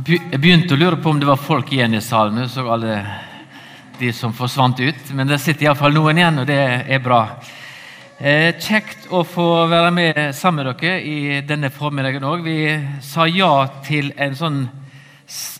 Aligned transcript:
Jeg 0.00 0.38
begynte 0.40 0.72
å 0.72 0.78
lure 0.80 0.96
på 0.96 1.10
om 1.12 1.18
det 1.20 1.26
var 1.28 1.36
folk 1.36 1.72
igjen 1.74 1.92
i 1.98 2.00
salen. 2.00 2.46
Så 2.48 2.62
alle 2.72 3.02
de 3.98 4.12
som 4.16 4.32
forsvant 4.32 4.78
ut. 4.80 5.10
Men 5.12 5.28
det 5.28 5.36
sitter 5.42 5.66
iallfall 5.66 5.92
noen 5.92 6.16
igjen, 6.16 6.38
og 6.40 6.46
det 6.48 6.56
er 6.88 7.02
bra. 7.04 7.18
Eh, 8.16 8.56
kjekt 8.56 9.10
å 9.12 9.20
få 9.28 9.66
være 9.68 9.90
med 9.92 10.20
sammen 10.38 10.64
med 10.64 10.80
dere 10.80 11.02
i 11.04 11.40
denne 11.44 11.68
formiddagen 11.74 12.24
òg. 12.24 12.46
Vi 12.46 12.56
sa 13.04 13.26
ja 13.28 13.66
til 13.84 14.12
en 14.16 14.38
sånn 14.38 14.60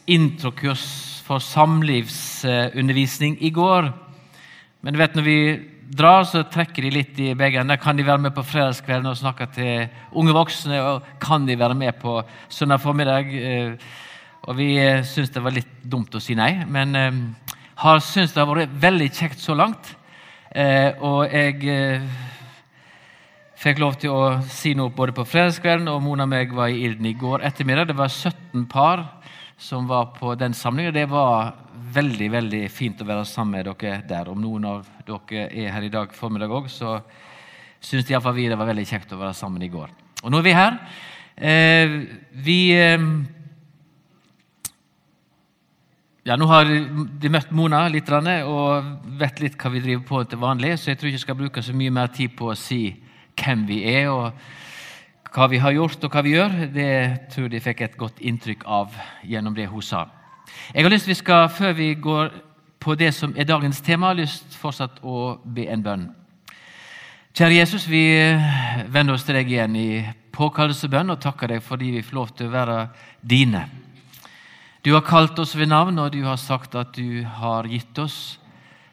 introkurs 0.08 0.88
for 1.26 1.42
samlivsundervisning 1.44 3.36
i 3.44 3.52
går. 3.52 3.92
Men 4.80 4.94
du 4.94 5.00
vet, 5.02 5.16
når 5.18 5.26
vi 5.26 5.40
drar, 5.84 6.24
så 6.24 6.46
trekker 6.48 6.86
de 6.86 6.96
litt 6.96 7.18
i 7.20 7.34
begge 7.36 7.60
ender. 7.60 7.82
Kan 7.82 7.98
de 7.98 8.08
være 8.08 8.24
med 8.30 8.32
på 8.32 8.46
fredagskvelden 8.46 9.10
og 9.10 9.20
snakke 9.20 9.52
til 9.52 9.90
unge 10.16 10.32
voksne? 10.38 10.80
Og 10.80 11.18
kan 11.20 11.44
de 11.44 11.60
være 11.60 11.76
med 11.76 11.98
på 12.00 12.22
søndag 12.48 12.80
formiddag? 12.80 13.34
Eh, 13.36 14.06
og 14.46 14.56
vi 14.58 14.72
eh, 14.80 15.04
syns 15.04 15.32
det 15.34 15.42
var 15.44 15.54
litt 15.54 15.70
dumt 15.82 16.14
å 16.14 16.22
si 16.22 16.36
nei, 16.38 16.64
men 16.66 16.96
eh, 16.96 17.20
har 17.80 18.02
syntes 18.04 18.34
det 18.34 18.42
har 18.42 18.50
vært 18.50 18.76
veldig 18.82 19.08
kjekt 19.12 19.40
så 19.40 19.56
langt. 19.56 19.96
Og 20.50 21.30
jeg 21.30 22.00
fikk 23.60 23.78
lov 23.78 23.94
til 24.02 24.10
å 24.10 24.22
si 24.50 24.72
noe 24.74 24.90
både 24.92 25.14
på 25.14 25.24
fredagskvelden 25.28 25.86
og 25.92 26.02
Mona 26.02 26.26
og 26.26 26.32
meg 26.32 26.52
var 26.56 26.72
i 26.72 26.80
Ilden 26.88 27.06
i 27.06 27.14
går 27.16 27.44
ettermiddag. 27.46 27.86
Det 27.88 27.96
var 27.96 28.10
17 28.10 28.66
par 28.68 29.04
som 29.60 29.86
var 29.88 30.10
på 30.16 30.34
den 30.40 30.54
samlingen. 30.56 30.94
Det 30.96 31.06
var 31.08 31.52
veldig 31.94 32.28
veldig 32.32 32.62
fint 32.72 33.00
å 33.02 33.08
være 33.08 33.26
sammen 33.28 33.58
med 33.58 33.68
dere 33.68 34.00
der. 34.08 34.30
Om 34.32 34.40
noen 34.40 34.66
av 34.68 34.88
dere 35.06 35.48
er 35.48 35.74
her 35.74 35.86
i 35.86 35.92
dag 35.92 36.14
formiddag 36.16 36.52
òg, 36.52 36.70
så 36.72 36.98
syns 37.80 38.08
iallfall 38.10 38.36
vi 38.36 38.48
det 38.50 38.58
var 38.60 38.70
veldig 38.70 38.86
kjekt 38.88 39.12
å 39.12 39.20
være 39.20 39.36
sammen 39.36 39.64
i 39.64 39.72
går. 39.72 39.92
Og 40.24 40.32
nå 40.32 40.40
er 40.40 40.46
vi 40.46 40.56
her. 40.56 40.80
Eh, 41.36 41.94
vi 42.44 42.58
eh, 42.76 43.06
ja, 46.24 46.36
Nå 46.36 46.46
har 46.50 46.68
de 46.68 47.30
møtt 47.32 47.52
Mona 47.56 47.86
litt 47.88 48.10
og 48.12 48.88
vet 49.20 49.40
litt 49.40 49.56
hva 49.56 49.70
vi 49.72 49.80
driver 49.80 50.04
på 50.04 50.24
til 50.28 50.38
vanlig, 50.38 50.76
så 50.78 50.90
jeg 50.90 50.98
tror 50.98 51.08
ikke 51.08 51.16
jeg 51.16 51.24
skal 51.24 51.38
bruke 51.38 51.62
så 51.62 51.72
mye 51.72 51.90
mer 51.90 52.10
tid 52.12 52.34
på 52.36 52.50
å 52.52 52.58
si 52.58 52.92
hvem 53.40 53.64
vi 53.66 53.80
er 53.88 54.10
og 54.12 54.36
hva 55.32 55.46
vi 55.48 55.60
har 55.62 55.72
gjort 55.72 56.04
og 56.04 56.12
hva 56.12 56.22
vi 56.26 56.34
gjør. 56.34 56.58
Det 56.74 56.92
tror 57.32 57.46
jeg 57.46 57.54
de 57.54 57.64
fikk 57.64 57.80
et 57.80 57.96
godt 57.96 58.20
inntrykk 58.20 58.66
av 58.66 58.92
gjennom 59.24 59.56
det 59.56 59.70
hun 59.70 59.82
sa. 59.82 60.06
Jeg 60.74 60.84
har 60.84 60.92
lyst 60.92 61.08
vi 61.08 61.16
skal, 61.16 61.48
Før 61.48 61.72
vi 61.72 61.94
går 61.94 62.32
på 62.80 62.94
det 62.94 63.14
som 63.14 63.32
er 63.36 63.48
dagens 63.48 63.80
tema, 63.80 64.12
har 64.12 64.20
lyst 64.20 64.56
fortsatt 64.60 65.00
å 65.02 65.38
be 65.44 65.68
en 65.72 65.82
bønn. 65.82 66.08
Kjære 67.32 67.60
Jesus, 67.60 67.86
vi 67.88 68.04
vender 68.90 69.14
oss 69.14 69.24
til 69.24 69.38
deg 69.38 69.48
igjen 69.48 69.76
i 69.76 69.90
påkallelsebønn 70.34 71.14
og 71.14 71.20
takker 71.22 71.54
deg 71.54 71.62
fordi 71.62 71.92
vi 71.94 72.02
får 72.02 72.16
lov 72.16 72.32
til 72.34 72.48
å 72.48 72.54
være 72.54 72.80
dine. 73.22 73.68
Du 74.84 74.94
har 74.94 75.04
kalt 75.04 75.38
oss 75.38 75.52
ved 75.56 75.68
navn, 75.68 75.98
og 75.98 76.12
du 76.12 76.22
har 76.24 76.36
sagt 76.40 76.74
at 76.74 76.94
du 76.96 77.24
har 77.24 77.68
gitt 77.68 77.98
oss 77.98 78.38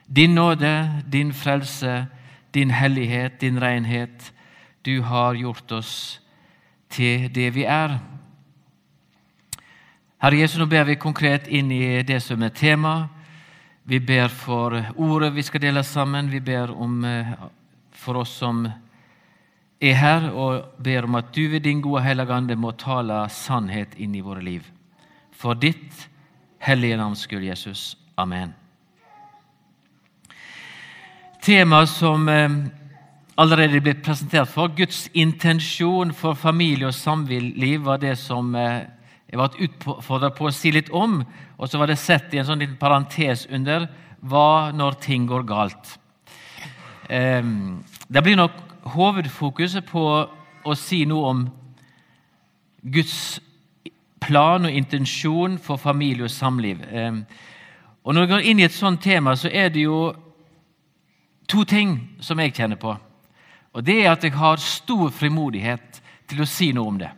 din 0.07 0.35
nåde, 0.35 1.03
din 1.11 1.33
frelse, 1.33 2.05
din 2.53 2.71
hellighet, 2.71 3.41
din 3.41 3.59
renhet. 3.59 4.33
Du 4.85 5.01
har 5.01 5.33
gjort 5.33 5.71
oss 5.71 6.21
til 6.89 7.29
det 7.35 7.55
vi 7.55 7.63
er. 7.63 7.99
Herre 10.17 10.39
Jesus, 10.39 10.57
nå 10.59 10.65
ber 10.65 10.87
vi 10.87 10.95
konkret 10.95 11.47
inn 11.47 11.71
i 11.71 12.01
det 12.03 12.21
som 12.23 12.43
er 12.43 12.55
tema. 12.55 13.07
Vi 13.83 13.99
ber 13.99 14.27
for 14.27 14.75
ordet 14.95 15.35
vi 15.35 15.43
skal 15.43 15.61
dele 15.61 15.83
sammen. 15.83 16.31
Vi 16.31 16.39
ber 16.39 16.71
om 16.71 17.03
eh, 17.05 17.35
for 17.91 18.23
oss 18.23 18.33
som 18.39 18.65
er 19.79 19.93
her, 19.93 20.31
og 20.31 20.81
ber 20.83 21.05
om 21.05 21.15
at 21.15 21.35
du 21.35 21.47
ved 21.47 21.63
din 21.63 21.81
gode 21.81 22.01
Hellige 22.03 22.33
Ande 22.33 22.55
må 22.55 22.71
tale 22.71 23.27
sannhet 23.29 23.95
inn 23.95 24.15
i 24.15 24.23
våre 24.25 24.41
liv. 24.41 24.65
For 25.37 25.53
ditt 25.53 26.07
hellige 26.65 26.97
navns 26.97 27.27
skyld, 27.27 27.45
Jesus. 27.45 27.97
Amen. 28.17 28.55
Temaet 31.45 31.89
som 31.89 32.25
eh, 32.29 32.49
allerede 33.37 33.81
ble 33.85 33.93
presentert 34.01 34.49
for, 34.49 34.73
Guds 34.73 35.05
intensjon 35.13 36.11
for 36.17 36.33
familie 36.33 36.89
og 36.89 36.97
samliv, 36.97 37.85
var 37.85 38.01
det 38.01 38.15
som 38.17 38.49
eh, 38.57 38.87
jeg 39.29 39.37
ble 39.37 39.67
utfordra 39.67 40.31
på 40.33 40.49
å 40.49 40.55
si 40.55 40.71
litt 40.73 40.89
om, 40.95 41.21
og 41.57 41.69
så 41.69 41.79
var 41.79 41.91
det 41.91 41.99
sett 42.01 42.33
i 42.33 42.41
en 42.41 42.47
sånn 42.47 42.63
liten 42.63 42.79
parentes 42.79 43.45
under 43.53 43.85
hva 44.25 44.73
når 44.73 44.97
ting 45.03 45.27
går 45.29 45.45
galt. 45.47 45.97
Ehm, 47.13 47.83
det 48.09 48.23
blir 48.23 48.39
nok 48.39 48.55
hovedfokuset 48.95 49.85
på 49.85 50.03
å 50.67 50.75
si 50.79 51.03
noe 51.07 51.33
om 51.33 51.43
Guds 52.81 53.37
plan 54.27 54.67
og 54.67 54.75
intensjon 54.75 55.57
for 55.63 55.79
familie 55.79 56.27
og 56.27 56.31
samliv. 56.31 56.81
Ehm, 56.91 57.23
og 58.03 58.13
Når 58.13 58.25
vi 58.25 58.31
går 58.31 58.47
inn 58.49 58.59
i 58.59 58.63
et 58.63 58.75
sånt 58.75 59.01
tema, 59.01 59.35
så 59.35 59.49
er 59.51 59.69
det 59.69 59.83
jo 59.83 60.13
to 61.47 61.63
ting 61.63 62.17
som 62.19 62.39
jeg 62.39 62.53
kjenner 62.53 62.79
på. 62.79 62.95
Og 63.73 63.83
Det 63.85 64.05
er 64.05 64.11
at 64.11 64.23
jeg 64.23 64.33
har 64.33 64.57
stor 64.57 65.09
frimodighet 65.09 66.01
til 66.27 66.41
å 66.41 66.45
si 66.45 66.71
noe 66.71 66.87
om 66.87 66.97
det. 66.97 67.09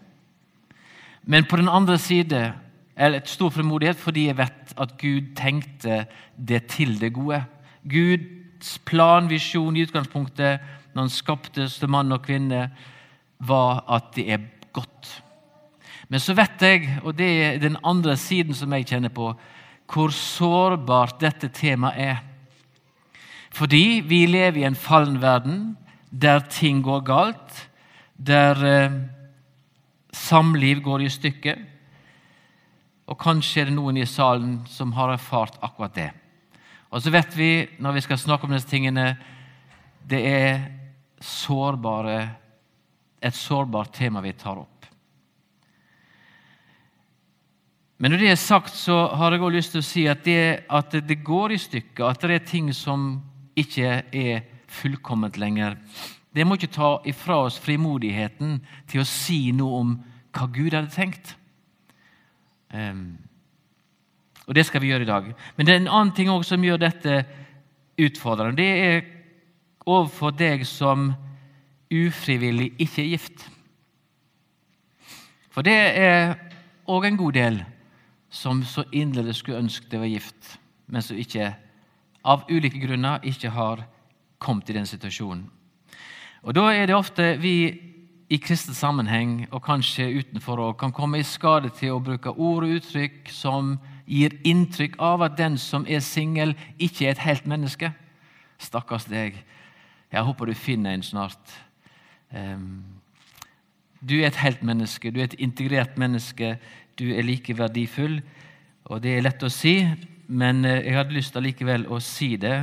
Men 1.24 1.46
på 1.46 1.58
den 1.58 1.70
andre 1.70 1.98
side 1.98 2.54
er 2.96 3.10
det 3.10 3.24
et 3.24 3.30
stor 3.30 3.50
frimodighet 3.50 3.98
fordi 3.98 4.28
jeg 4.28 4.38
vet 4.38 4.74
at 4.78 4.98
Gud 4.98 5.36
tenkte 5.36 6.06
det 6.36 6.68
til 6.68 7.00
det 7.00 7.14
gode. 7.14 7.44
Guds 7.90 8.80
plan, 8.86 9.30
visjon 9.30 9.78
i 9.78 9.86
utgangspunktet 9.86 10.60
når 10.94 11.02
han 11.02 11.10
skaptes 11.10 11.80
til 11.80 11.90
mann 11.90 12.12
og 12.12 12.22
kvinne, 12.26 12.70
var 13.40 13.86
at 13.88 14.16
det 14.16 14.32
er 14.32 14.38
godt. 14.38 14.59
Men 16.10 16.22
så 16.22 16.34
vet 16.34 16.62
jeg, 16.66 16.88
og 17.04 17.14
det 17.18 17.30
er 17.30 17.62
den 17.62 17.78
andre 17.86 18.16
siden 18.18 18.58
som 18.58 18.74
jeg 18.74 18.88
kjenner 18.90 19.14
på, 19.14 19.30
hvor 19.90 20.14
sårbart 20.14 21.20
dette 21.22 21.52
temaet 21.54 22.02
er. 22.02 22.24
Fordi 23.54 24.02
vi 24.06 24.24
lever 24.30 24.62
i 24.62 24.68
en 24.68 24.78
fallen 24.78 25.20
verden 25.22 25.62
der 26.10 26.42
ting 26.50 26.82
går 26.86 27.04
galt, 27.06 27.70
der 28.18 28.66
eh, 28.66 28.98
samliv 30.14 30.82
går 30.86 31.06
i 31.06 31.12
stykker. 31.14 31.62
Og 33.10 33.18
kanskje 33.18 33.62
er 33.62 33.70
det 33.70 33.78
noen 33.78 33.98
i 33.98 34.08
salen 34.10 34.60
som 34.70 34.94
har 34.98 35.14
erfart 35.14 35.58
akkurat 35.66 35.96
det. 35.96 36.10
Og 36.90 37.02
så 37.02 37.14
vet 37.14 37.38
vi, 37.38 37.52
når 37.78 37.98
vi 37.98 38.06
skal 38.06 38.18
snakke 38.18 38.48
om 38.48 38.54
disse 38.54 38.70
tingene, 38.70 39.14
det 40.10 40.22
er 40.26 40.60
sårbare, 41.22 42.20
et 43.22 43.36
sårbart 43.36 43.94
tema 43.94 44.22
vi 44.26 44.34
tar 44.34 44.58
opp. 44.62 44.79
Men 48.00 48.14
når 48.14 48.22
det 48.22 48.30
er 48.32 48.40
sagt, 48.40 48.76
så 48.80 48.96
har 49.20 49.34
jeg 49.34 49.42
også 49.42 49.56
lyst 49.56 49.74
til 49.76 49.82
å 49.82 49.88
si 49.88 50.06
at 50.08 50.22
det, 50.24 50.42
at 50.72 50.94
det 51.04 51.18
går 51.28 51.52
i 51.52 51.60
stykker, 51.60 52.06
at 52.08 52.22
det 52.24 52.38
er 52.38 52.46
ting 52.48 52.70
som 52.76 53.10
ikke 53.60 53.90
er 54.16 54.46
fullkomment 54.72 55.36
lenger. 55.38 55.76
Det 56.32 56.46
må 56.48 56.56
ikke 56.56 56.72
ta 56.72 56.94
ifra 57.10 57.42
oss 57.44 57.58
frimodigheten 57.60 58.62
til 58.88 59.04
å 59.04 59.08
si 59.08 59.50
noe 59.52 59.82
om 59.82 59.90
hva 60.32 60.48
Gud 60.54 60.78
hadde 60.78 60.94
tenkt. 60.94 61.34
Um, 62.72 63.18
og 64.48 64.56
Det 64.56 64.64
skal 64.66 64.82
vi 64.82 64.94
gjøre 64.94 65.04
i 65.04 65.10
dag. 65.10 65.28
Men 65.58 65.66
det 65.66 65.74
er 65.74 65.82
en 65.82 65.92
annen 65.92 66.14
ting 66.16 66.30
også 66.32 66.56
som 66.56 66.64
gjør 66.64 66.80
dette 66.80 67.18
utfordrende. 68.00 68.62
Det 68.62 68.70
er 68.86 69.02
overfor 69.86 70.32
deg 70.32 70.64
som 70.66 71.12
ufrivillig 71.92 72.72
ikke 72.80 73.04
er 73.04 73.12
gift. 73.12 73.44
For 75.52 75.68
det 75.68 75.76
er 76.00 76.34
òg 76.88 77.10
en 77.10 77.20
god 77.20 77.36
del 77.36 77.60
som 78.30 78.64
så 78.64 78.84
inderlig 78.92 79.36
skulle 79.36 79.60
ønske 79.60 79.90
det 79.90 80.00
var 80.00 80.10
gift, 80.10 80.58
men 80.88 81.02
som 81.02 81.18
ikke, 81.18 81.54
av 82.24 82.46
ulike 82.50 82.80
grunner 82.82 83.24
ikke 83.24 83.50
har 83.50 83.86
kommet 84.40 84.70
i 84.70 84.76
den 84.78 84.86
situasjonen. 84.86 85.50
Og 86.44 86.56
Da 86.56 86.70
er 86.72 86.86
det 86.86 86.96
ofte 86.96 87.38
vi 87.42 87.80
i 88.30 88.38
kristen 88.38 88.74
sammenheng 88.74 89.48
og 89.52 89.64
kanskje 89.66 90.06
utenfor 90.22 90.62
òg 90.62 90.78
kan 90.80 90.92
komme 90.92 91.20
i 91.20 91.26
skade 91.26 91.72
til 91.76 91.96
å 91.96 92.04
bruke 92.04 92.30
ord 92.30 92.64
og 92.64 92.76
uttrykk 92.78 93.32
som 93.34 93.80
gir 94.06 94.36
inntrykk 94.46 95.00
av 95.00 95.24
at 95.26 95.38
den 95.38 95.58
som 95.58 95.86
er 95.90 96.00
singel, 96.00 96.56
ikke 96.80 97.08
er 97.08 97.12
et 97.12 97.26
helt 97.26 97.50
menneske. 97.50 97.92
Stakkars 98.60 99.06
deg. 99.10 99.38
Jeg 100.12 100.26
håper 100.26 100.46
du 100.46 100.54
finner 100.54 100.94
en 100.94 101.06
snart. 101.06 101.58
Um, 102.34 102.84
du 104.02 104.20
er 104.22 104.30
et 104.30 104.42
helt 104.42 104.62
menneske, 104.64 105.12
du 105.12 105.20
er 105.20 105.28
et 105.28 105.40
integrert 105.42 105.98
menneske. 105.98 106.56
Du 107.00 107.08
er 107.16 107.24
like 107.24 107.56
verdifull. 107.58 108.20
Og 108.90 109.00
det 109.04 109.16
er 109.16 109.24
lett 109.24 109.44
å 109.46 109.52
si, 109.54 109.78
men 110.28 110.66
eh, 110.68 110.84
jeg 110.86 110.98
hadde 110.98 111.16
lyst 111.16 111.34
til 111.36 111.46
likevel 111.46 111.88
å 111.88 112.02
si 112.04 112.34
det 112.42 112.58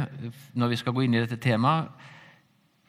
når 0.58 0.72
vi 0.72 0.78
skal 0.80 0.94
gå 0.96 1.06
inn 1.06 1.16
i 1.16 1.22
dette 1.22 1.40
temaet. 1.40 1.88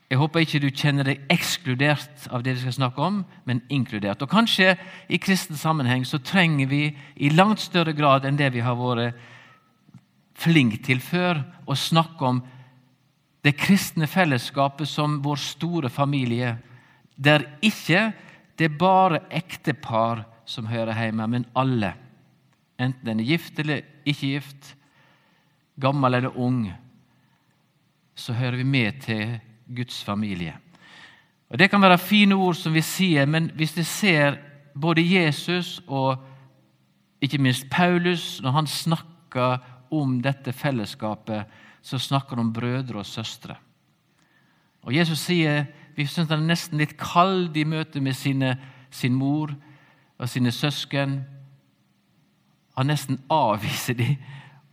Jeg 0.07 0.21
håper 0.21 0.43
ikke 0.43 0.61
du 0.63 0.69
kjenner 0.71 1.03
deg 1.03 1.23
ekskludert 1.33 2.29
av 2.31 2.43
det 2.43 2.53
vi 2.55 2.61
skal 2.61 2.77
snakke 2.77 3.01
om, 3.03 3.17
men 3.43 3.59
inkludert. 3.73 4.21
Og 4.23 4.31
Kanskje 4.31 4.77
i 5.11 5.19
kristen 5.19 5.59
sammenheng 5.59 6.05
så 6.07 6.21
trenger 6.23 6.69
vi 6.71 6.83
i 7.19 7.31
langt 7.33 7.59
større 7.59 7.91
grad 7.95 8.23
enn 8.25 8.39
det 8.39 8.53
vi 8.55 8.63
har 8.63 8.77
vært 8.79 9.17
flinke 10.37 10.79
til 10.85 11.01
før, 11.03 11.41
å 11.67 11.75
snakke 11.75 12.23
om 12.23 12.39
det 13.43 13.57
kristne 13.59 14.07
fellesskapet 14.07 14.87
som 14.87 15.19
vår 15.25 15.39
store 15.41 15.91
familie, 15.91 16.55
der 17.15 17.43
ikke 17.65 18.11
det 18.57 18.69
er 18.69 18.79
bare 18.79 19.21
ektepar 19.33 20.23
som 20.47 20.67
hører 20.67 20.95
hjemme, 20.95 21.27
men 21.27 21.45
alle. 21.55 21.93
enten 22.79 23.09
en 23.09 23.19
er 23.19 23.25
gift 23.25 23.59
eller 23.59 23.81
ikke 24.05 24.27
gift, 24.27 24.75
gammel 25.81 26.13
eller 26.13 26.37
ung, 26.37 26.73
så 28.15 28.33
hører 28.33 28.55
vi 28.55 28.63
med 28.63 29.01
til 29.01 29.39
Guds 29.75 30.03
familie. 30.03 30.53
Og 31.49 31.59
Det 31.59 31.69
kan 31.69 31.81
være 31.81 31.97
fine 31.97 32.35
ord 32.35 32.55
som 32.55 32.73
vi 32.73 32.81
sier, 32.81 33.25
men 33.25 33.51
hvis 33.55 33.77
vi 33.77 33.83
ser 33.83 34.37
både 34.75 35.01
Jesus 35.01 35.81
og 35.87 36.17
ikke 37.21 37.37
minst 37.37 37.69
Paulus, 37.69 38.41
når 38.41 38.51
han 38.51 38.67
snakker 38.67 39.57
om 39.91 40.21
dette 40.21 40.53
fellesskapet, 40.53 41.45
så 41.81 41.97
snakker 41.97 42.35
han 42.35 42.45
om 42.45 42.53
brødre 42.53 42.99
og 42.99 43.05
søstre. 43.05 43.55
Og 44.81 44.95
Jesus 44.95 45.19
sier 45.19 45.65
vi 45.95 46.05
syns 46.05 46.29
han 46.29 46.43
er 46.43 46.51
nesten 46.51 46.77
litt 46.77 46.97
kald 46.99 47.55
i 47.57 47.63
møte 47.63 48.01
med 48.01 48.13
sine, 48.13 48.57
sin 48.91 49.15
mor 49.17 49.55
og 50.17 50.29
sine 50.29 50.51
søsken. 50.51 51.19
Han 52.77 52.89
nesten 52.89 53.19
avviser 53.29 53.97
dem, 53.97 54.17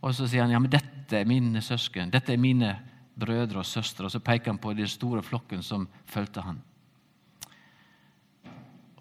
og 0.01 0.13
så 0.15 0.27
sier 0.29 0.45
han 0.45 0.53
ja, 0.53 0.61
men 0.61 0.73
dette 0.73 1.19
er 1.19 1.29
mine 1.29 1.61
søsken. 1.61 2.11
Dette 2.13 2.33
er 2.33 2.41
mine 2.41 2.75
brødre 3.19 3.61
og 3.61 3.65
søstre. 3.65 4.05
Og 4.05 4.11
så 4.11 4.19
peker 4.19 4.51
han 4.51 4.61
på 4.61 4.73
den 4.73 4.87
store 4.87 5.23
flokken 5.23 5.63
som 5.63 5.87
fulgte 6.05 6.41
han. 6.45 6.61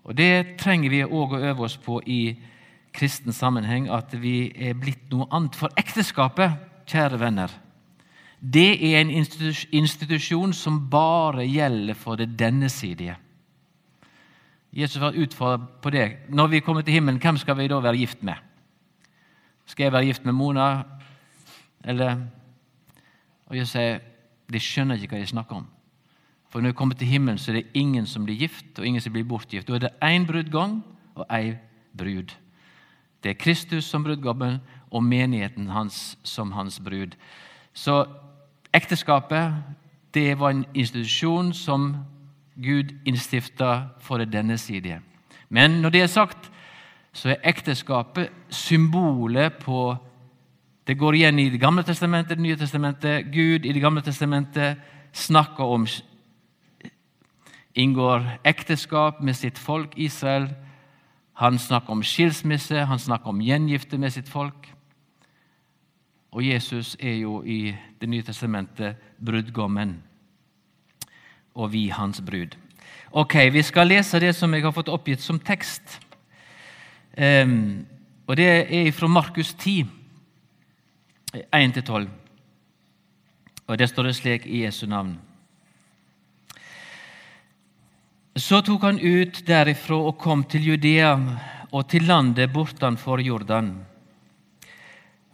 Og 0.04 0.16
Det 0.16 0.56
trenger 0.60 0.90
vi 0.92 1.04
òg 1.04 1.32
å 1.32 1.40
øve 1.40 1.64
oss 1.64 1.76
på 1.80 2.00
i 2.06 2.36
kristen 2.94 3.32
sammenheng, 3.32 3.88
at 3.88 4.12
vi 4.20 4.52
er 4.54 4.76
blitt 4.78 5.10
noe 5.10 5.26
annet. 5.32 5.56
For 5.56 5.72
ekteskapet, 5.80 6.58
kjære 6.86 7.20
venner, 7.20 7.50
det 8.40 8.76
er 8.84 9.00
en 9.00 9.10
institusjon 9.10 10.52
som 10.52 10.82
bare 10.92 11.46
gjelder 11.48 11.96
for 11.96 12.20
det 12.20 12.34
denne 12.38 12.68
sidige. 12.68 13.16
Jesus 14.74 15.00
var 15.00 15.14
utfordret 15.14 15.68
på 15.82 15.90
det. 15.90 16.16
Når 16.28 16.46
vi 16.46 16.60
kommer 16.60 16.82
til 16.82 16.92
himmelen, 16.92 17.20
hvem 17.20 17.36
skal 17.36 17.56
vi 17.58 17.68
da 17.68 17.78
være 17.80 17.96
gift 17.96 18.22
med? 18.22 18.34
Skal 19.66 19.84
jeg 19.84 19.92
være 19.92 20.04
gift 20.04 20.24
med 20.24 20.32
Mona? 20.32 20.82
Eller 21.84 22.16
Og 23.46 23.56
jeg 23.56 23.68
sier 23.68 23.98
de 24.52 24.60
skjønner 24.60 24.96
ikke 24.96 25.14
hva 25.14 25.20
jeg 25.20 25.28
snakker 25.28 25.56
om. 25.56 25.66
For 26.48 26.60
når 26.60 26.72
vi 26.72 26.78
kommer 26.78 26.94
til 26.94 27.06
himmelen, 27.06 27.38
så 27.38 27.50
er 27.52 27.60
det 27.60 27.74
ingen 27.74 28.06
som 28.06 28.24
blir 28.24 28.38
gift, 28.38 28.78
og 28.78 28.86
ingen 28.86 29.00
som 29.00 29.12
blir 29.12 29.24
bortgift. 29.24 29.68
Da 29.68 29.74
er 29.74 29.78
det 29.78 29.90
én 30.02 30.26
brudgom 30.26 30.82
og 31.14 31.26
ei 31.30 31.56
brud. 31.98 32.34
Det 33.22 33.30
er 33.30 33.40
Kristus 33.40 33.84
som 33.84 34.04
brudgommen 34.04 34.60
og 34.90 35.04
menigheten 35.04 35.68
hans 35.68 36.18
som 36.22 36.52
hans 36.52 36.80
brud. 36.80 37.16
Så 37.72 38.04
ekteskapet 38.74 39.54
det 40.14 40.38
var 40.38 40.50
en 40.50 40.64
institusjon 40.74 41.52
som 41.52 41.96
Gud 42.62 42.94
innstifta 43.04 43.88
for 44.00 44.24
denne 44.24 44.58
side. 44.58 45.00
Men 45.48 45.70
når 45.70 45.90
det 45.90 46.02
er 46.02 46.06
sagt, 46.06 46.50
så 47.12 47.28
er 47.28 47.42
ekteskapet 47.44 48.30
symbolet 48.50 49.52
på 49.62 49.96
Det 50.86 50.98
går 50.98 51.14
igjen 51.14 51.38
i 51.38 51.48
Det 51.48 51.60
gamle 51.60 51.82
testamentet, 51.82 52.36
Det 52.36 52.42
nye 52.42 52.56
testamentet. 52.56 53.32
Gud 53.32 53.64
i 53.64 53.72
Det 53.72 53.80
gamle 53.80 54.02
testamentet 54.02 54.76
snakker 55.12 55.64
om 55.64 55.86
Inngår 57.74 58.38
ekteskap 58.44 59.20
med 59.20 59.34
sitt 59.34 59.58
folk 59.58 59.92
Israel. 59.96 60.48
Han 61.32 61.58
snakker 61.58 61.90
om 61.90 62.02
skilsmisse, 62.02 62.84
han 62.84 62.98
snakker 62.98 63.28
om 63.28 63.40
gjengifte 63.40 63.98
med 63.98 64.10
sitt 64.10 64.28
folk. 64.28 64.74
Og 66.30 66.46
Jesus 66.46 66.96
er 67.00 67.14
jo 67.14 67.42
i 67.42 67.74
Det 68.00 68.08
nye 68.08 68.22
testamentet 68.22 68.96
brudgommen 69.26 70.02
og 71.54 71.72
vi 71.72 71.88
hans 71.88 72.20
brud. 72.20 72.56
Ok, 73.12 73.34
Vi 73.52 73.62
skal 73.62 73.86
lese 73.86 74.20
det 74.20 74.34
som 74.34 74.54
jeg 74.54 74.62
har 74.62 74.72
fått 74.72 74.88
oppgitt 74.88 75.20
som 75.20 75.38
tekst. 75.38 76.00
Um, 77.16 77.86
og 78.26 78.36
Det 78.36 78.66
er 78.72 78.90
fra 78.92 79.06
Markus 79.06 79.54
10, 79.54 79.86
1-12. 81.52 82.08
Og 83.66 83.78
det 83.78 83.88
står 83.88 84.02
det 84.02 84.16
slik 84.16 84.46
i 84.46 84.64
Jesu 84.64 84.86
navn. 84.86 85.18
Så 88.36 88.60
tok 88.66 88.82
han 88.82 88.98
ut 88.98 89.46
derifra 89.46 89.94
og 89.94 90.18
kom 90.18 90.42
til 90.44 90.66
Judea 90.66 91.14
og 91.70 91.88
til 91.88 92.02
landet 92.02 92.52
bortenfor 92.52 93.22
Jordan. 93.22 93.86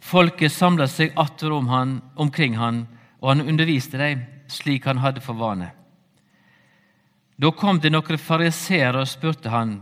Folket 0.01 0.51
samla 0.51 0.87
seg 0.87 1.13
atter 1.17 1.51
om 1.51 1.67
han, 1.67 2.01
omkring 2.15 2.57
han, 2.57 2.85
og 3.21 3.29
han 3.29 3.41
underviste 3.41 3.97
dem 3.97 4.21
slik 4.47 4.85
han 4.85 5.01
hadde 5.01 5.21
for 5.21 5.33
vane. 5.33 5.71
Da 7.41 7.49
kom 7.51 7.79
det 7.81 7.89
noen 7.89 8.21
fariseere 8.21 9.01
og 9.01 9.09
spurte 9.09 9.49
han, 9.49 9.79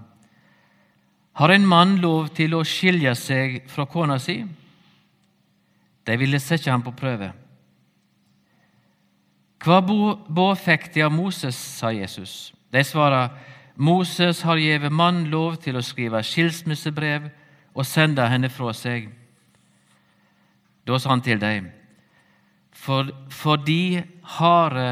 har 1.39 1.51
en 1.53 1.67
mann 1.67 1.97
lov 2.03 2.31
til 2.35 2.55
å 2.55 2.65
skilje 2.67 3.13
seg 3.15 3.59
fra 3.71 3.85
kona 3.87 4.17
si? 4.19 4.41
De 6.03 6.15
ville 6.19 6.39
sette 6.39 6.71
ham 6.71 6.83
på 6.83 6.95
prøve. 6.95 7.29
Hva 9.59 9.79
bå 9.83 10.47
fikk 10.55 10.89
de 10.95 11.03
av 11.03 11.11
Moses, 11.11 11.55
sa 11.55 11.91
Jesus. 11.91 12.51
De 12.71 12.83
svarer, 12.83 13.31
Moses 13.75 14.41
har 14.47 14.59
gitt 14.59 14.87
mann 14.91 15.25
lov 15.31 15.59
til 15.63 15.79
å 15.79 15.83
skrive 15.83 16.23
skilsmissebrev 16.23 17.29
og 17.75 17.87
sende 17.87 18.27
henne 18.27 18.49
fra 18.51 18.73
seg. 18.75 19.07
Da 20.87 20.99
sa 20.99 21.11
han 21.13 21.23
til 21.23 21.39
dem, 21.39 21.69
for, 22.71 23.11
fordi 23.31 23.99
harde 24.39 24.89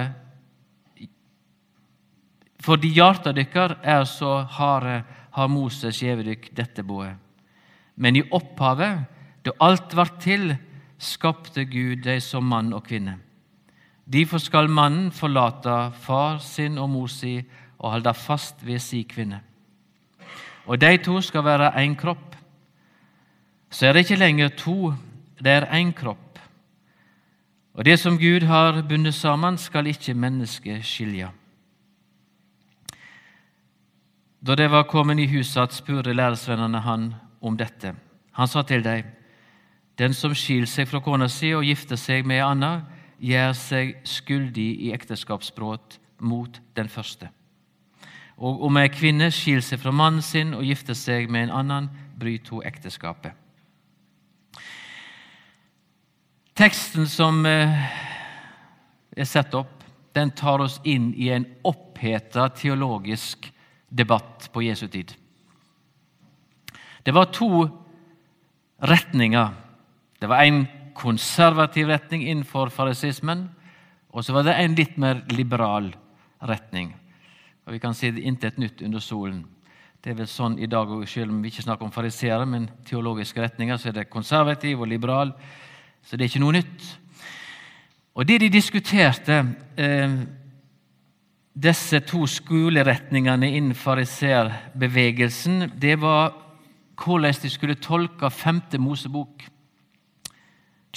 fordi 2.68 2.92
hjarta 2.98 3.31
dykkar 3.31 3.78
er 3.84 4.04
så 4.04 4.42
harde, 4.58 5.04
har 5.31 5.48
Moses 5.48 6.02
gjeve 6.02 6.25
dykk 6.25 6.50
dette 6.58 6.84
boet. 6.84 7.16
Men 7.96 8.18
i 8.18 8.25
opphavet, 8.34 9.06
da 9.46 9.54
alt 9.64 9.96
vart 9.96 10.18
til, 10.19 10.52
skapte 11.00 11.64
Gud 11.69 12.04
dei 12.04 12.18
som 12.19 12.44
mann 12.50 12.74
og 12.74 12.84
kvinne. 12.90 13.19
Derfor 14.08 14.42
skal 14.42 14.72
mannen 14.72 15.12
forlate 15.14 15.94
far 16.04 16.42
sin 16.44 16.78
og 16.81 16.90
mor 16.90 17.12
si 17.12 17.38
og 17.78 17.92
holde 17.92 18.14
fast 18.18 18.66
ved 18.66 18.81
si 18.84 19.04
kvinne. 19.08 19.40
Og 20.68 20.81
de 20.81 20.98
to 21.00 21.22
skal 21.22 21.46
være 21.46 21.72
én 21.80 21.96
kropp. 21.96 22.36
Så 23.69 23.88
er 23.88 23.94
det 23.94 24.08
ikke 24.08 24.19
lenger 24.19 24.50
to, 24.58 24.94
det 25.40 25.54
er 25.54 25.72
én 25.72 25.94
kropp. 25.96 26.40
Og 27.78 27.86
det 27.86 28.00
som 28.00 28.18
Gud 28.18 28.48
har 28.48 28.81
bundet 28.81 29.14
sammen, 29.14 29.58
skal 29.58 29.88
ikke 29.88 30.14
mennesket 30.14 30.84
skilje. 30.86 31.30
Da 34.45 34.56
de 34.56 34.68
var 34.69 34.84
kommet 34.84 35.19
i 35.19 35.28
huset, 35.28 35.74
spurte 35.74 36.13
læresvennene 36.13 36.80
han 36.86 37.13
om 37.42 37.57
dette. 37.57 37.95
Han 38.31 38.48
sa 38.48 38.62
til 38.62 38.84
dem, 38.84 39.04
Den 39.98 40.13
som 40.13 40.36
skiller 40.36 40.69
seg 40.69 40.85
fra 40.88 41.00
kona 41.02 41.26
si 41.28 41.56
og 41.57 41.64
gifter 41.66 41.97
seg 41.97 42.26
med 42.26 42.38
ei 42.38 42.44
anna, 42.45 42.83
gjør 43.18 43.56
seg 43.57 43.95
skyldig 44.06 44.68
i 44.85 44.92
ekteskapsbrudd 44.94 45.97
mot 46.21 46.59
den 46.78 46.90
første. 46.90 47.31
Og 48.38 48.62
om 48.62 48.78
ei 48.78 48.92
kvinne 48.94 49.31
skiller 49.33 49.66
seg 49.66 49.81
fra 49.81 49.92
mannen 49.92 50.21
sin 50.21 50.54
og 50.54 50.62
gifter 50.62 50.94
seg 50.94 51.31
med 51.33 51.47
en 51.47 51.56
annen, 51.64 51.90
bryter 52.19 52.54
hun 52.54 52.69
ekteskapet. 52.69 53.33
Teksten 56.54 57.09
som 57.09 57.42
eh, 57.45 57.90
er 59.18 59.26
satt 59.26 59.57
opp, 59.57 59.83
den 60.14 60.30
tar 60.30 60.62
oss 60.62 60.78
inn 60.85 61.09
i 61.18 61.31
en 61.33 61.45
oppheta 61.66 62.52
teologisk 62.54 63.50
debatt 63.90 64.50
på 64.54 64.64
Jesu 64.64 64.88
tid. 64.88 65.14
Det 67.04 67.14
var 67.16 67.32
to 67.32 67.68
retninger. 68.84 69.54
Det 70.20 70.28
var 70.28 70.44
en 70.44 70.66
konservativ 70.98 71.88
retning 71.88 72.26
innenfor 72.28 72.70
farisismen, 72.74 73.48
og 74.10 74.26
så 74.26 74.34
var 74.34 74.48
det 74.48 74.58
en 74.58 74.76
litt 74.76 74.98
mer 74.98 75.22
liberal 75.32 75.92
retning. 76.42 76.96
Og 77.66 77.74
Vi 77.74 77.80
kan 77.80 77.94
si 77.94 78.12
det 78.12 78.24
intet 78.24 78.58
nytt 78.58 78.82
under 78.82 79.00
solen. 79.00 79.46
Det 80.02 80.12
er 80.12 80.18
vel 80.22 80.28
sånn 80.28 80.60
i 80.60 80.70
dag, 80.70 80.88
selv 81.10 81.32
om 81.34 81.42
vi 81.42 81.50
ikke 81.52 81.66
snakker 81.66 81.86
om 81.86 81.92
fariseere, 81.92 82.46
men 82.46 82.70
teologiske 82.88 83.42
retninger, 83.42 83.78
så 83.78 83.90
er 83.90 83.98
det 83.98 84.10
konservativ 84.10 84.82
og 84.82 84.88
liberal. 84.88 85.34
Så 86.04 86.16
det 86.16 86.26
er 86.26 86.32
ikke 86.32 86.44
noe 86.46 86.56
nytt. 86.56 86.86
Og 88.16 88.28
det 88.28 88.40
de 88.42 88.50
diskuterte 88.50 89.42
eh, 89.78 90.14
disse 91.57 91.99
to 92.06 92.28
skoleretningene 92.30 93.49
innen 93.57 93.76
fariserbevegelsen, 93.76 95.71
det 95.81 95.95
var 96.02 96.35
hvordan 96.97 97.33
de 97.42 97.49
skulle 97.49 97.76
tolke 97.81 98.30
5. 98.30 98.61
Mosebok 98.80 99.44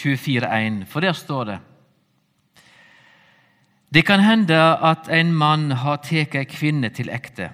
24.1. 0.01 0.85
For 0.89 1.01
der 1.01 1.13
står 1.13 1.45
det 1.45 1.59
Det 3.95 4.07
kan 4.07 4.21
hende 4.21 4.57
at 4.57 5.09
en 5.09 5.33
mann 5.33 5.71
har 5.73 5.97
tatt 5.97 6.35
ei 6.35 6.45
kvinne 6.45 6.91
til 6.95 7.11
ekte, 7.11 7.51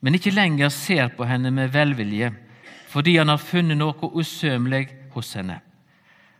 men 0.00 0.14
ikke 0.14 0.30
lenger 0.30 0.68
ser 0.68 1.08
på 1.08 1.24
henne 1.24 1.50
med 1.50 1.68
velvilje 1.74 2.32
fordi 2.86 3.16
han 3.18 3.28
har 3.28 3.42
funnet 3.42 3.76
noe 3.76 4.08
usømelig 4.14 4.86
hos 5.12 5.34
henne. 5.36 5.58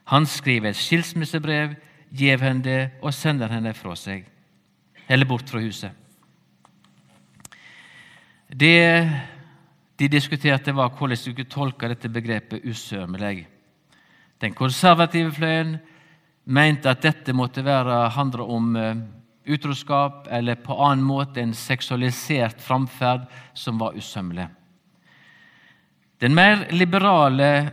Han 0.09 0.25
skriver 0.27 0.71
et 0.71 0.79
skilsmissebrev, 0.79 1.75
gjev 2.15 2.41
henne 2.41 2.65
det 2.65 2.91
og 3.03 3.13
sender 3.13 3.51
henne 3.53 3.75
fra 3.75 3.93
seg 3.99 4.25
eller 5.07 5.27
bort 5.27 5.51
fra 5.51 5.61
huset. 5.61 5.91
Det 8.49 9.11
de 9.99 10.09
diskuterte, 10.09 10.75
var 10.77 10.93
hvordan 10.93 11.19
du 11.25 11.33
kunne 11.33 11.51
tolke 11.51 11.89
dette 11.89 12.09
begrepet 12.09 12.63
'usømmelig'. 12.65 13.47
Den 14.41 14.55
konservative 14.55 15.33
fløyen 15.33 15.79
mente 16.45 16.91
at 16.91 17.03
dette 17.03 17.33
måtte 17.33 17.65
være, 17.65 18.11
handle 18.11 18.43
om 18.43 18.77
eh, 18.77 18.97
utroskap 19.49 20.29
eller 20.31 20.55
på 20.55 20.77
annen 20.85 21.05
måte 21.05 21.41
en 21.41 21.55
seksualisert 21.55 22.61
framferd 22.61 23.27
som 23.55 23.81
var 23.81 23.97
usømmelig. 23.97 24.49
Den 26.21 26.35
mer 26.35 26.67
liberale 26.71 27.73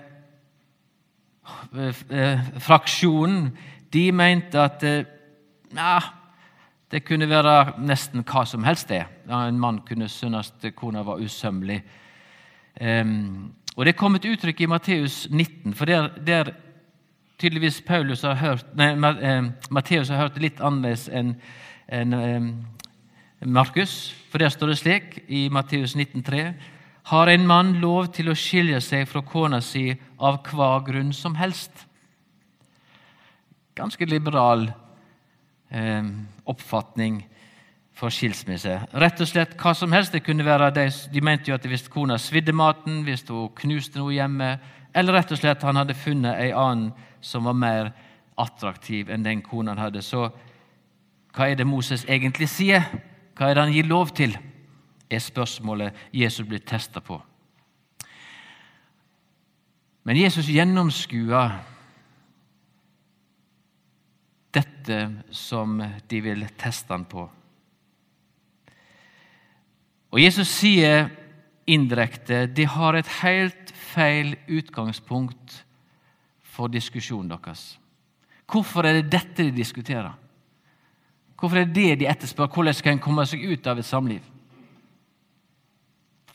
eh, 1.75 2.39
fraksjonen 2.59 3.57
de 3.93 4.11
mente 4.11 4.59
at 4.59 4.83
ja, 4.83 5.99
det 6.93 7.01
kunne 7.07 7.25
være 7.29 7.73
nesten 7.81 8.21
hva 8.21 8.43
som 8.45 8.63
helst. 8.63 8.89
det. 8.89 9.05
En 9.29 9.59
mann 9.59 9.81
kunne 9.87 10.09
synes 10.09 10.53
kona 10.75 11.01
var 11.01 11.21
usømmelig. 11.21 11.81
Og 13.75 13.85
Det 13.85 13.95
kom 13.95 14.15
et 14.15 14.25
uttrykk 14.25 14.61
i 14.61 14.65
Matteus 14.65 15.27
19, 15.31 15.73
for 15.73 15.85
der, 15.85 16.07
der 16.27 16.51
tydeligvis 17.39 17.81
Paulus 17.81 18.21
har 18.21 18.35
hørt, 18.35 18.65
nei, 18.75 18.93
Matteus 19.71 20.09
har 20.09 20.17
hørt 20.17 20.35
det 20.35 20.41
litt 20.41 20.61
annerledes 20.61 21.09
enn 21.09 21.35
en, 21.89 22.65
Markus. 23.45 24.13
For 24.31 24.37
der 24.37 24.49
står 24.49 24.67
det 24.67 24.77
slik 24.77 25.17
i 25.27 25.49
Matteus 25.49 25.95
19,3.: 25.95 26.53
Har 27.03 27.27
en 27.27 27.47
mann 27.47 27.73
lov 27.81 28.07
til 28.13 28.29
å 28.29 28.37
skilje 28.37 28.79
seg 28.81 29.07
fra 29.07 29.21
kona 29.21 29.61
si 29.61 29.89
av 30.19 30.39
hva 30.47 30.79
grunn 30.85 31.13
som 31.13 31.35
helst? 31.35 31.87
Ganske 33.75 34.05
liberal 34.05 34.69
eh, 35.73 36.03
oppfatning 36.45 37.23
for 37.93 38.13
skilsmisse. 38.13 38.77
Rett 38.93 39.21
og 39.21 39.29
slett 39.29 39.57
hva 39.59 39.73
som 39.77 39.91
helst. 39.93 40.13
det 40.13 40.23
kunne 40.23 40.45
være 40.45 40.71
De, 40.71 40.87
de 41.13 41.21
mente 41.21 41.51
jo 41.51 41.55
at 41.55 41.65
hvis 41.65 41.87
kona 41.87 42.17
svidde 42.17 42.53
maten, 42.53 43.03
hvis 43.03 43.25
hun 43.29 43.49
knuste 43.55 43.99
noe 43.99 44.13
hjemme, 44.13 44.57
eller 44.93 45.13
rett 45.13 45.31
og 45.31 45.37
slett 45.37 45.63
han 45.63 45.75
hadde 45.75 45.93
funnet 45.93 46.37
ei 46.37 46.51
annen 46.51 46.91
som 47.21 47.43
var 47.43 47.53
mer 47.53 47.91
attraktiv 48.37 49.09
enn 49.09 49.23
den 49.23 49.41
kona 49.41 49.71
han 49.71 49.85
hadde. 49.85 50.01
Så 50.01 50.29
hva 51.33 51.49
er 51.49 51.55
det 51.55 51.67
Moses 51.67 52.05
egentlig 52.05 52.49
sier? 52.49 52.85
Hva 53.37 53.49
er 53.49 53.55
det 53.55 53.63
han 53.63 53.73
gir 53.73 53.89
lov 53.89 54.13
til? 54.13 54.37
er 55.13 55.19
spørsmålet 55.19 55.93
Jesus 56.13 56.47
blir 56.47 56.59
testa 56.65 56.99
på. 56.99 57.19
Men 60.03 60.17
Jesus 60.17 60.49
gjennomskuer 60.49 61.51
dette 64.53 64.99
som 65.33 65.79
de 65.81 66.21
vil 66.21 66.45
teste 66.59 66.93
han 66.93 67.05
på. 67.09 67.25
Og 70.13 70.21
Jesus 70.21 70.49
sier 70.51 71.07
indirekte 71.65 72.45
de 72.53 72.65
har 72.69 72.97
et 72.97 73.09
helt 73.23 73.71
feil 73.93 74.35
utgangspunkt 74.47 75.63
for 76.53 76.69
diskusjonen 76.69 77.31
deres. 77.33 77.77
Hvorfor 78.49 78.85
er 78.85 78.99
det 78.99 79.11
dette 79.11 79.47
de 79.47 79.55
diskuterer? 79.55 80.13
Hvorfor 81.39 81.59
er 81.59 81.65
det 81.65 81.75
det 81.75 81.99
de 82.03 82.09
etterspør? 82.11 82.51
Hvordan 82.53 82.75
skal 82.77 82.93
en 82.93 83.03
komme 83.03 83.25
seg 83.27 83.41
ut 83.41 83.67
av 83.67 83.79
et 83.79 83.87
samliv? 83.87 84.21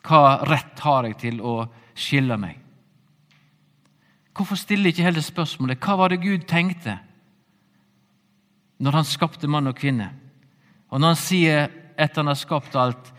Hva 0.02 0.40
rett 0.48 0.80
har 0.82 1.06
jeg 1.06 1.18
til 1.22 1.38
å 1.44 1.60
skille 1.94 2.36
meg? 2.40 2.58
Hvorfor 4.34 4.58
stiller 4.58 4.90
ikke 4.90 5.06
heller 5.06 5.24
spørsmålet 5.24 5.80
hva 5.82 5.96
var 5.98 6.12
det 6.12 6.22
Gud 6.22 6.44
tenkte 6.50 6.98
når 8.78 9.00
han 9.00 9.06
skapte 9.06 9.50
mann 9.50 9.70
og 9.70 9.76
kvinne. 9.78 10.10
Og 10.90 11.00
når 11.00 11.14
han 11.14 11.20
sier 11.20 11.68
etter 11.98 12.22
han 12.22 12.30
har 12.32 12.38
skapt 12.38 12.76
alt 12.78 13.14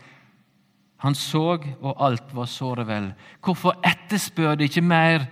Han 1.00 1.14
så, 1.16 1.56
og 1.80 2.02
alt 2.04 2.34
var 2.36 2.44
såre 2.44 2.84
vel. 2.84 3.06
Hvorfor 3.40 3.72
etterspør 3.88 4.58
de 4.60 4.66
ikke 4.68 4.82
mer? 4.84 5.22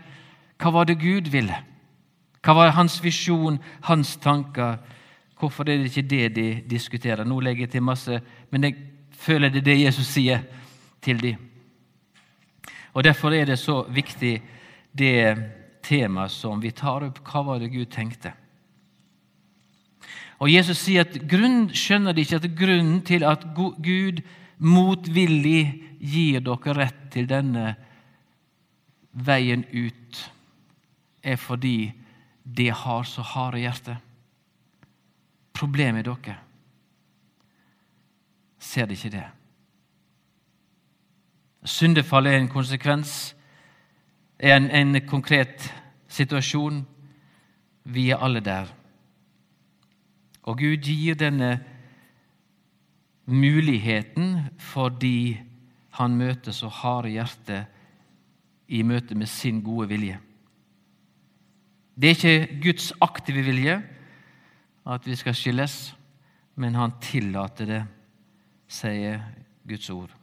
Hva 0.56 0.70
var 0.72 0.86
det 0.88 0.94
Gud 0.96 1.28
ville? 1.28 1.58
Hva 2.40 2.54
var 2.56 2.72
hans 2.72 2.94
visjon, 3.04 3.58
hans 3.84 4.14
tanker? 4.16 4.78
Hvorfor 5.36 5.68
er 5.68 5.76
det 5.76 5.90
ikke 5.90 6.08
det 6.08 6.30
de 6.38 6.46
diskuterer? 6.70 7.20
Nå 7.28 7.42
legger 7.44 7.66
jeg 7.66 7.74
til 7.74 7.84
masse, 7.84 8.22
men 8.48 8.64
jeg 8.64 8.78
føler 9.12 9.52
det 9.52 9.60
er 9.60 9.68
det 9.68 9.76
Jesus 9.82 10.08
sier 10.08 10.40
til 11.04 11.20
dem. 11.20 11.36
Og 12.96 13.04
Derfor 13.04 13.36
er 13.36 13.44
det 13.44 13.58
så 13.58 13.82
viktig, 13.92 14.40
det 14.98 15.36
temaet 15.84 16.32
som 16.32 16.62
vi 16.62 16.72
tar 16.72 17.04
opp. 17.06 17.20
Hva 17.28 17.44
var 17.44 17.60
det 17.60 17.68
Gud 17.76 17.92
tenkte? 17.92 18.32
Og 20.38 20.50
Jesus 20.52 20.78
sier 20.78 21.06
at 21.06 21.16
grunn, 21.30 21.68
skjønner 21.74 22.14
de 22.14 22.22
ikke 22.22 22.38
at 22.38 22.50
grunnen 22.58 23.00
til 23.06 23.24
at 23.26 23.44
Gud 23.56 24.22
motvillig 24.58 25.62
gir 25.98 26.42
dere 26.46 26.74
rett 26.78 27.00
til 27.14 27.26
denne 27.30 27.72
veien 29.18 29.64
ut, 29.72 30.20
er 31.22 31.38
fordi 31.40 31.90
det 32.44 32.70
har 32.84 33.02
så 33.04 33.24
harde 33.34 33.62
hjerte. 33.64 33.96
Problemet 35.58 36.06
er 36.06 36.12
dere. 36.12 36.36
Ser 38.58 38.86
de 38.86 38.94
ikke 38.94 39.10
det? 39.10 39.26
Syndefall 41.66 42.26
er 42.26 42.38
en 42.38 42.50
konsekvens, 42.50 43.34
er 44.38 44.56
en, 44.56 44.70
en 44.70 45.00
konkret 45.06 45.66
situasjon. 46.08 46.84
Vi 47.84 48.10
er 48.10 48.22
alle 48.22 48.40
der. 48.40 48.70
Og 50.48 50.56
Gud 50.56 50.86
gir 50.86 51.18
denne 51.18 51.58
muligheten 53.28 54.48
fordi 54.58 55.36
han 55.98 56.16
møter 56.16 56.54
så 56.56 56.70
harde 56.72 57.12
hjerte 57.12 57.64
i 58.68 58.80
møte 58.86 59.16
med 59.18 59.28
sin 59.28 59.60
gode 59.64 59.88
vilje. 59.90 60.18
Det 61.98 62.10
er 62.10 62.16
ikke 62.16 62.60
Guds 62.62 62.92
aktive 63.02 63.42
vilje 63.44 63.80
at 64.88 65.06
vi 65.06 65.16
skal 65.18 65.36
skilles, 65.36 65.74
men 66.56 66.76
han 66.78 66.94
tillater 67.02 67.68
det, 67.68 67.82
sier 68.68 69.20
Guds 69.68 69.90
ord. 69.92 70.17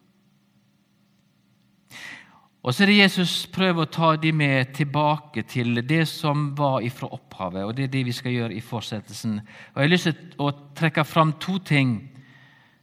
Og 2.66 2.74
så 2.74 2.82
er 2.84 2.90
det 2.90 2.98
Jesus 2.98 3.32
prøver 3.54 3.86
å 3.86 3.92
ta 3.94 4.08
de 4.18 4.32
med 4.34 4.72
tilbake 4.74 5.44
til 5.46 5.84
det 5.86 6.08
som 6.10 6.48
var 6.58 6.82
ifra 6.82 7.12
opphavet. 7.14 7.62
og 7.62 7.76
Det 7.76 7.84
er 7.84 7.92
det 7.94 8.06
vi 8.08 8.14
skal 8.18 8.34
gjøre 8.34 8.56
i 8.58 8.62
fortsettelsen. 8.62 9.36
Og 9.38 9.76
Jeg 9.76 9.84
har 9.84 9.92
lyst 9.92 10.08
til 10.10 10.42
å 10.42 10.52
trekke 10.74 11.04
fram 11.06 11.34
to 11.38 11.60
ting 11.60 11.92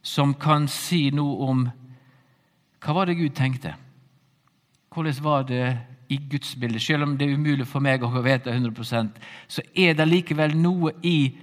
som 0.01 0.33
kan 0.33 0.69
si 0.71 1.09
noe 1.11 1.49
om 1.49 1.65
hva 2.83 2.93
var 2.95 3.11
det 3.11 3.17
Gud 3.19 3.35
tenkte. 3.35 3.73
Hvordan 4.93 5.23
var 5.23 5.43
det 5.43 5.77
i 6.07 6.17
Guds 6.31 6.55
bilde? 6.55 6.79
Selv 6.79 7.03
om 7.03 7.17
det 7.17 7.27
er 7.27 7.35
umulig 7.35 7.67
for 7.67 7.83
meg 7.83 8.03
å 8.03 8.21
vite 8.23 8.51
100% 8.51 9.19
så 9.47 9.61
er 9.75 9.97
det 9.99 10.07
likevel 10.07 10.55
noe 10.55 10.93
i 11.03 11.33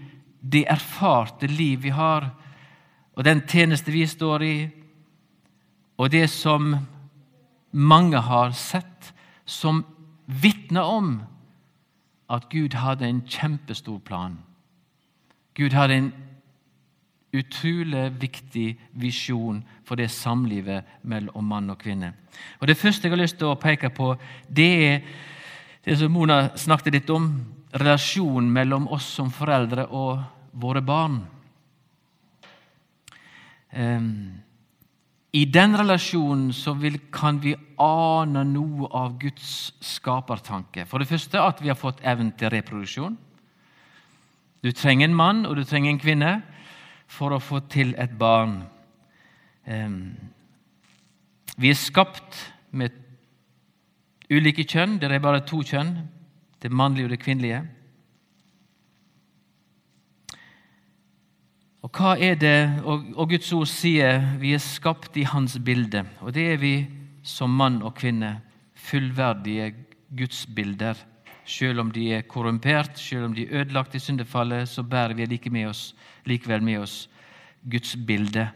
det 0.41 0.65
erfarte 0.65 1.47
liv 1.47 1.83
vi 1.83 1.93
har, 1.93 2.31
og 3.17 3.25
den 3.25 3.43
tjeneste 3.45 3.93
vi 3.93 4.07
står 4.07 4.43
i, 4.43 4.71
og 6.01 6.09
det 6.11 6.31
som 6.33 6.73
mange 7.71 8.19
har 8.19 8.53
sett, 8.53 9.13
som 9.45 9.85
vitner 10.27 10.83
om 10.83 11.23
at 12.31 12.49
Gud 12.51 12.75
hadde 12.79 13.09
en 13.09 13.23
kjempestor 13.27 13.99
plan. 13.99 14.39
Gud 15.55 15.75
hadde 15.75 15.95
en 15.95 16.13
utrolig 17.35 18.11
viktig 18.21 18.69
visjon 18.99 19.63
for 19.87 19.99
det 19.99 20.11
samlivet 20.11 20.87
mellom 21.03 21.47
mann 21.47 21.71
og 21.71 21.79
kvinne. 21.79 22.13
Og 22.61 22.67
Det 22.67 22.77
første 22.77 23.07
jeg 23.07 23.13
har 23.13 23.23
lyst 23.23 23.39
til 23.39 23.51
å 23.51 23.59
peke 23.59 23.91
på, 23.91 24.15
det 24.49 24.71
er 24.87 25.01
det 25.85 25.99
som 25.99 26.13
Mona 26.13 26.57
snakket 26.57 26.93
litt 26.93 27.11
om, 27.11 27.31
relasjonen 27.73 28.51
mellom 28.51 28.89
oss 28.89 29.07
som 29.15 29.31
foreldre 29.31 29.87
og 29.87 30.23
våre 30.53 30.83
barn. 30.83 31.21
Um, 33.71 34.43
i 35.33 35.45
den 35.47 35.77
relasjonen 35.79 36.51
så 36.53 36.75
vil, 36.75 36.97
kan 37.15 37.39
vi 37.43 37.55
ane 37.79 38.43
noe 38.51 38.89
av 38.99 39.15
Guds 39.21 39.71
skapertanke. 39.85 40.87
For 40.91 40.99
det 40.99 41.07
første 41.11 41.39
at 41.39 41.63
vi 41.63 41.71
har 41.71 41.79
fått 41.79 42.03
evnen 42.03 42.33
til 42.39 42.51
reproduksjon. 42.51 43.15
Du 44.61 44.73
trenger 44.75 45.07
en 45.07 45.17
mann 45.17 45.45
og 45.47 45.55
du 45.57 45.63
trenger 45.65 45.93
en 45.93 46.03
kvinne 46.03 46.33
for 47.11 47.35
å 47.35 47.43
få 47.43 47.63
til 47.71 47.95
et 47.99 48.13
barn. 48.19 48.59
Vi 51.57 51.71
er 51.71 51.79
skapt 51.79 52.43
med 52.75 52.99
ulike 54.31 54.67
kjønn. 54.67 54.99
Det 54.99 55.11
er 55.11 55.23
bare 55.23 55.47
to 55.47 55.63
kjønn, 55.63 55.95
det 56.61 56.73
mannlige 56.75 57.07
og 57.07 57.15
det 57.15 57.23
kvinnelige. 57.23 57.63
Og 61.81 61.91
hva 61.97 62.13
er 62.21 62.37
det, 62.37 62.83
og, 62.85 63.07
og 63.17 63.31
Guds 63.33 63.53
ord 63.57 63.69
sier 63.71 64.21
vi 64.41 64.53
er 64.53 64.61
skapt 64.61 65.17
i 65.17 65.25
Hans 65.25 65.57
bilde. 65.65 66.05
Og 66.21 66.35
det 66.37 66.45
er 66.53 66.61
vi 66.61 66.75
som 67.25 67.53
mann 67.57 67.81
og 67.81 67.95
kvinne. 67.97 68.37
Fullverdige 68.77 69.73
gudsbilder. 70.17 70.99
Selv 71.49 71.81
om 71.81 71.91
de 71.93 72.11
er 72.15 72.27
korrumpert, 72.29 72.99
selv 73.01 73.31
om 73.31 73.35
de 73.35 73.47
er 73.47 73.63
ødelagt 73.63 73.97
i 73.97 74.03
syndefallet, 74.03 74.69
så 74.69 74.85
bærer 74.85 75.17
vi 75.17 75.27
like 75.27 75.51
med 75.51 75.71
oss, 75.73 75.95
likevel 76.29 76.63
med 76.63 76.83
oss 76.85 77.09
Guds 77.65 77.97
bilde. 77.97 78.51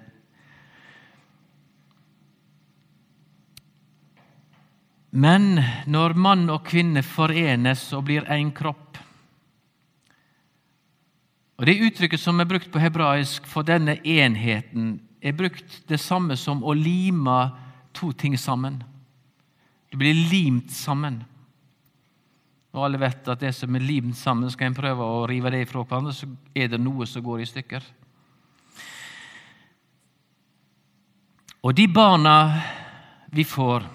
Men 5.14 5.62
når 5.86 6.16
mann 6.18 6.48
og 6.50 6.64
kvinne 6.66 7.02
forenes 7.06 7.86
og 7.94 8.04
blir 8.08 8.26
én 8.34 8.50
kropp 8.52 8.98
og 11.58 11.66
Det 11.66 11.80
uttrykket 11.86 12.20
som 12.20 12.40
er 12.40 12.48
brukt 12.50 12.70
på 12.72 12.82
hebraisk 12.82 13.46
for 13.46 13.62
denne 13.62 14.00
enheten, 14.02 14.98
er 15.22 15.32
brukt 15.32 15.82
det 15.88 16.00
samme 16.02 16.36
som 16.36 16.64
å 16.64 16.74
lime 16.74 17.52
to 17.94 18.10
ting 18.12 18.34
sammen. 18.38 18.82
Det 19.90 19.96
blir 19.96 20.14
limt 20.30 20.72
sammen. 20.74 21.22
Og 22.74 22.82
alle 22.84 22.98
vet 22.98 23.28
at 23.30 23.40
det 23.40 23.52
som 23.54 23.74
er 23.76 23.86
limt 23.86 24.18
sammen, 24.18 24.50
skal 24.50 24.66
en 24.72 24.76
prøve 24.76 25.06
å 25.06 25.26
rive 25.30 25.52
det 25.54 25.62
ifra 25.62 25.84
hverandre, 25.84 26.12
så 26.12 26.26
er 26.54 26.72
det 26.72 26.80
noe 26.82 27.06
som 27.06 27.22
går 27.22 27.44
i 27.44 27.46
stykker. 27.46 27.86
Og 31.64 31.72
de 31.78 31.86
barna 31.88 32.36
vi 33.32 33.46
får, 33.46 33.86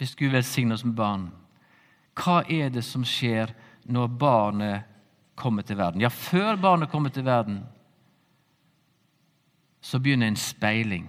hvis 0.00 0.16
Gud 0.16 0.32
velsigner 0.32 0.74
oss 0.74 0.86
med 0.88 0.96
barn, 0.96 1.28
hva 2.16 2.40
er 2.48 2.72
det 2.72 2.82
som 2.84 3.04
skjer 3.06 3.52
når 3.92 4.08
barnet 4.18 4.89
kommer 5.40 5.64
til 5.66 5.78
verden? 5.80 6.02
Ja, 6.04 6.10
før 6.12 6.58
barnet 6.60 6.90
kommer 6.92 7.12
til 7.12 7.24
verden, 7.24 7.62
så 9.80 9.98
begynner 9.98 10.28
en 10.28 10.36
speiling 10.36 11.08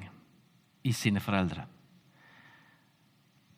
i 0.88 0.93
sine 0.95 1.19
foreldre. 1.19 1.65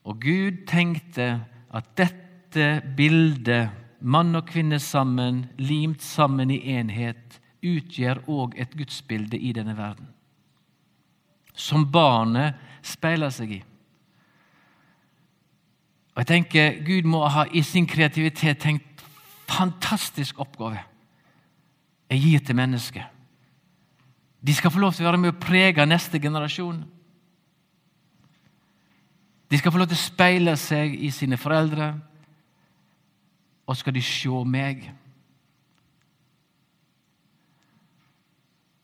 Og 0.04 0.20
Gud 0.20 0.66
tenkte 0.68 1.46
at 1.74 1.94
dette 1.98 2.82
bildet, 2.98 3.70
mann 4.02 4.36
og 4.36 4.50
kvinne 4.50 4.80
sammen, 4.84 5.46
limt 5.58 6.02
sammen 6.04 6.52
i 6.52 6.60
enhet, 6.76 7.40
utgjør 7.64 8.26
òg 8.28 8.58
et 8.60 8.74
gudsbilde 8.76 9.40
i 9.40 9.54
denne 9.56 9.78
verden. 9.78 10.10
Som 11.54 11.86
barnet 11.92 12.58
speiler 12.84 13.32
seg 13.32 13.54
i. 13.60 13.62
Og 16.14 16.22
jeg 16.22 16.30
tenker 16.30 16.82
Gud 16.86 17.08
må 17.10 17.24
ha 17.32 17.46
i 17.54 17.64
sin 17.66 17.88
kreativitet 17.90 18.60
tenkt 18.62 18.93
fantastisk 19.58 20.40
oppgave 20.42 20.82
jeg 22.10 22.22
gir 22.22 22.42
til 22.46 22.56
mennesket. 22.56 23.04
De 24.46 24.54
skal 24.54 24.72
få 24.72 24.80
lov 24.80 24.94
til 24.94 25.06
å 25.06 25.10
være 25.12 25.22
med 25.22 25.34
å 25.34 25.40
prege 25.42 25.86
neste 25.88 26.20
generasjon. 26.22 26.84
De 29.50 29.58
skal 29.58 29.72
få 29.72 29.80
lov 29.80 29.88
til 29.90 29.98
å 29.98 30.04
speile 30.04 30.56
seg 30.60 30.98
i 31.00 31.10
sine 31.14 31.40
foreldre, 31.40 31.94
og 33.66 33.78
skal 33.80 33.96
de 33.96 34.02
se 34.04 34.44
meg. 34.46 34.84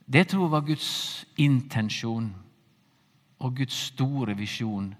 Det 0.09 0.27
tror 0.27 0.45
jeg 0.45 0.51
var 0.55 0.65
Guds 0.65 0.91
intensjon 1.37 2.31
og 3.39 3.55
Guds 3.57 3.75
store 3.91 4.33
visjon. 4.37 4.93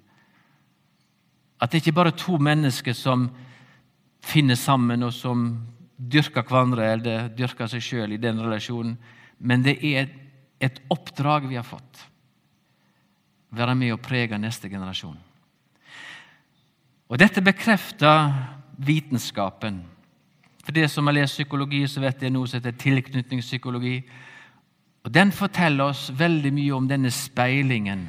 At 1.60 1.72
det 1.72 1.82
ikke 1.82 1.96
bare 1.96 2.12
er 2.14 2.20
to 2.20 2.38
mennesker 2.38 2.94
som 2.94 3.30
finner 4.22 4.56
sammen, 4.60 5.04
og 5.04 5.14
som 5.14 5.46
dyrker 6.00 6.46
hverandre 6.48 6.92
eller 6.94 7.30
dyrker 7.36 7.68
seg 7.68 7.84
sjøl 7.84 8.16
i 8.16 8.22
den 8.22 8.40
relasjonen, 8.40 8.98
men 9.40 9.64
det 9.64 9.78
er 9.84 10.10
et 10.60 10.80
oppdrag 10.92 11.48
vi 11.50 11.58
har 11.60 11.68
fått. 11.68 12.06
Være 13.56 13.76
med 13.76 13.96
og 13.96 14.04
prege 14.04 14.38
neste 14.38 14.70
generasjon. 14.70 15.18
Og 17.10 17.18
Dette 17.18 17.42
bekrefter 17.42 18.30
vitenskapen. 18.78 19.82
For 20.64 20.76
det 20.76 20.86
som 20.92 21.08
har 21.10 21.18
lest 21.18 21.40
psykologi, 21.40 21.82
så 21.88 22.04
vet 22.04 22.22
jeg 22.22 22.34
noe 22.36 22.48
som 22.48 22.60
heter 22.60 22.78
tilknytningspsykologi. 22.78 23.96
Og 25.04 25.12
Den 25.12 25.32
forteller 25.32 25.90
oss 25.90 26.10
veldig 26.14 26.52
mye 26.54 26.76
om 26.76 26.88
denne 26.88 27.12
speilingen. 27.12 28.06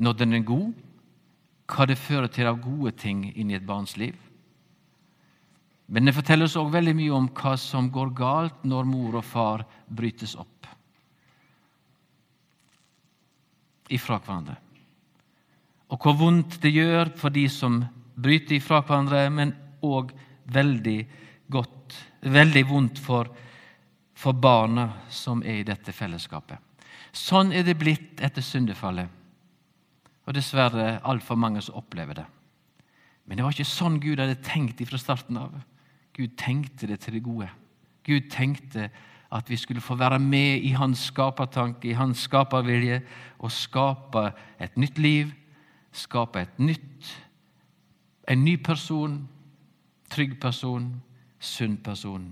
Når 0.00 0.16
den 0.16 0.32
er 0.38 0.46
god, 0.48 0.72
hva 1.70 1.86
det 1.86 1.98
fører 2.00 2.30
til 2.32 2.48
av 2.48 2.62
gode 2.62 2.94
ting 2.96 3.26
inn 3.34 3.50
i 3.50 3.58
et 3.58 3.66
barns 3.66 3.98
liv. 4.00 4.16
Men 5.90 6.06
det 6.06 6.14
forteller 6.14 6.46
oss 6.46 6.54
også 6.54 6.70
veldig 6.70 6.94
mye 6.94 7.14
om 7.16 7.26
hva 7.34 7.56
som 7.58 7.90
går 7.90 8.12
galt 8.14 8.64
når 8.68 8.86
mor 8.86 9.18
og 9.18 9.26
far 9.26 9.66
brytes 9.88 10.36
opp 10.38 10.60
ifra 13.90 14.20
hverandre. 14.22 14.54
Og 15.90 15.98
hvor 15.98 16.14
vondt 16.14 16.60
det 16.62 16.70
gjør 16.70 17.10
for 17.18 17.34
de 17.34 17.48
som 17.50 17.80
bryter 18.14 18.60
ifra 18.60 18.80
hverandre, 18.84 19.24
men 19.34 19.54
òg 19.82 20.12
veldig 20.54 20.98
godt, 21.50 21.96
veldig 22.22 22.64
vondt 22.68 23.00
for, 23.02 23.30
for 24.14 24.36
barna 24.38 24.86
som 25.10 25.42
er 25.42 25.60
i 25.60 25.66
dette 25.66 25.94
fellesskapet. 25.94 26.58
Sånn 27.10 27.50
er 27.50 27.66
det 27.66 27.78
blitt 27.80 28.22
etter 28.22 28.44
syndefallet. 28.44 29.08
Og 30.28 30.36
dessverre 30.36 31.00
altfor 31.02 31.38
mange 31.40 31.62
som 31.64 31.80
opplever 31.80 32.20
det. 32.20 32.26
Men 33.26 33.38
det 33.38 33.44
var 33.46 33.54
ikke 33.56 33.66
sånn 33.66 33.98
Gud 34.02 34.22
hadde 34.22 34.38
tenkt 34.46 34.82
fra 34.86 34.98
starten 35.00 35.38
av. 35.40 35.56
Gud 36.16 36.36
tenkte 36.36 36.86
det 36.86 37.00
til 37.00 37.16
det 37.16 37.22
gode. 37.24 37.48
Gud 38.06 38.30
tenkte 38.30 38.90
at 39.32 39.50
vi 39.50 39.56
skulle 39.56 39.80
få 39.80 39.94
være 39.94 40.18
med 40.18 40.62
i 40.66 40.72
hans 40.74 40.98
skapertanke, 40.98 41.88
i 41.88 41.98
hans 41.98 42.18
skapervilje, 42.26 43.02
og 43.38 43.52
skape 43.52 44.32
et 44.60 44.76
nytt 44.76 44.98
liv, 44.98 45.30
skape 45.92 46.40
et 46.40 46.58
nytt 46.58 47.12
en 48.30 48.44
ny 48.44 48.56
person, 48.62 49.16
trygg 50.10 50.36
person, 50.40 50.86
sunn 51.40 51.76
person. 51.82 52.28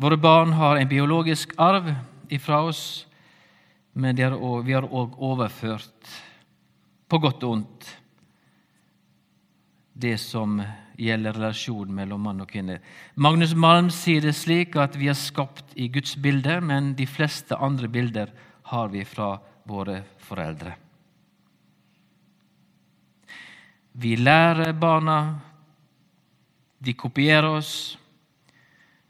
Våre 0.00 0.18
barn 0.18 0.54
har 0.56 0.80
en 0.80 0.90
biologisk 0.90 1.52
arv 1.60 1.92
ifra 2.32 2.62
oss, 2.66 3.04
men 3.94 4.16
vi 4.16 4.24
har 4.24 4.34
òg 4.34 5.18
overført, 5.22 6.14
på 7.08 7.20
godt 7.20 7.44
og 7.44 7.58
ondt, 7.58 7.90
det 9.94 10.18
som 10.18 10.58
gjelder 10.98 11.36
relasjonen 11.38 11.94
mellom 11.94 12.22
mann 12.26 12.42
og 12.42 12.50
kvinne. 12.50 12.80
Magnus 13.14 13.54
Malm 13.54 13.90
sier 13.94 14.22
det 14.24 14.34
slik 14.36 14.76
at 14.78 14.98
vi 14.98 15.08
er 15.10 15.18
skapt 15.18 15.74
i 15.78 15.88
Guds 15.88 16.16
bilde, 16.18 16.60
men 16.60 16.92
de 16.98 17.06
fleste 17.06 17.56
andre 17.56 17.88
bilder 17.88 18.32
har 18.70 18.90
vi 18.90 19.04
fra 19.06 19.36
våre 19.70 20.02
foreldre. 20.18 20.74
Vi 23.94 24.16
lærer 24.16 24.72
barna. 24.72 25.18
De 26.78 26.92
kopierer 26.98 27.46
oss. 27.46 27.98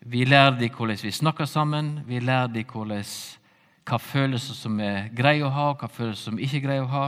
Vi 0.05 0.25
lærer 0.29 0.59
dem 0.59 0.69
hvordan 0.69 1.01
vi 1.03 1.11
snakker 1.11 1.49
sammen. 1.49 2.03
Vi 2.07 2.21
lærer 2.21 2.53
dem 2.53 2.67
hvordan, 2.69 3.05
hva 3.89 3.99
følelser 3.99 4.55
som 4.55 4.77
er 4.81 5.09
greie 5.17 5.45
å 5.45 5.53
ha, 5.53 5.71
hva 5.73 5.89
følelser 5.89 6.29
som 6.29 6.39
ikke 6.39 6.61
er 6.61 6.67
greie 6.67 6.85
å 6.85 6.93
ha. 6.93 7.07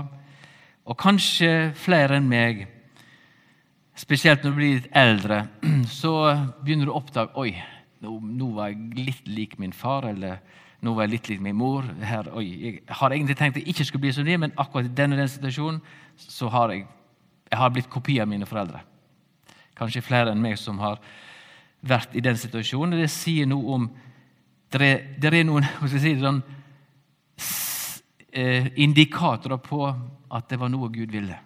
Og 0.88 0.96
kanskje 0.96 1.74
flere 1.76 2.16
enn 2.16 2.28
meg, 2.30 2.64
spesielt 3.96 4.44
når 4.44 4.52
du 4.52 4.58
blir 4.58 4.76
litt 4.78 4.90
eldre, 4.96 5.46
så 6.00 6.12
begynner 6.62 6.88
du 6.88 6.94
å 6.94 7.00
oppdage 7.00 7.36
Oi, 7.40 7.54
nå, 8.04 8.50
var 8.54 8.70
jeg 8.70 9.06
litt 9.08 9.28
lik 9.28 9.58
min 9.58 9.72
far. 9.72 10.04
eller 10.12 10.38
nå 10.84 10.92
var 10.94 11.06
jeg 11.06 11.14
litt 11.16 11.28
lik 11.32 11.40
min 11.42 11.56
mor. 11.56 11.86
Her, 12.04 12.28
oi, 12.36 12.44
jeg 12.62 12.98
har 13.00 13.12
egentlig 13.12 13.36
tenkt 13.38 13.56
at 13.56 13.64
jeg 13.64 13.72
ikke 13.72 13.86
skulle 13.88 14.04
bli 14.04 14.12
som 14.12 14.26
de, 14.28 14.36
men 14.38 14.52
akkurat 14.60 14.86
i 14.86 14.92
denne 14.94 15.16
den 15.18 15.30
situasjonen 15.30 15.80
så 16.20 16.50
har 16.52 16.74
jeg 16.74 16.86
jeg 17.50 17.58
har 17.60 17.70
blitt 17.70 17.90
kopi 17.90 18.18
av 18.20 18.28
mine 18.28 18.46
foreldre. 18.48 18.80
Kanskje 19.78 20.04
flere 20.04 20.32
enn 20.32 20.42
meg 20.42 20.58
som 20.58 20.80
har 20.82 20.98
vært 21.86 22.16
i 22.16 22.22
den 22.24 22.38
situasjonen. 22.40 22.98
Det 22.98 23.10
sier 23.12 23.46
noe 23.46 23.78
om 23.78 23.88
Det 24.66 24.82
er, 24.82 25.02
det 25.22 25.30
er 25.30 25.44
noen 25.46 25.62
si, 25.86 26.10
sånn, 26.18 26.40
indikatorer 28.82 29.60
på 29.62 29.78
at 29.86 30.48
det 30.50 30.58
var 30.58 30.68
noe 30.68 30.90
Gud 30.90 31.14
ville. 31.14 31.36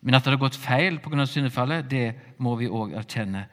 Men 0.00 0.14
at 0.14 0.24
det 0.24 0.34
har 0.34 0.40
gått 0.40 0.58
feil 0.58 0.98
pga. 1.02 1.26
syndefallet, 1.26 1.88
det 1.90 2.14
må 2.38 2.54
vi 2.56 2.68
òg 2.68 2.94
erkjenne. 2.94 3.46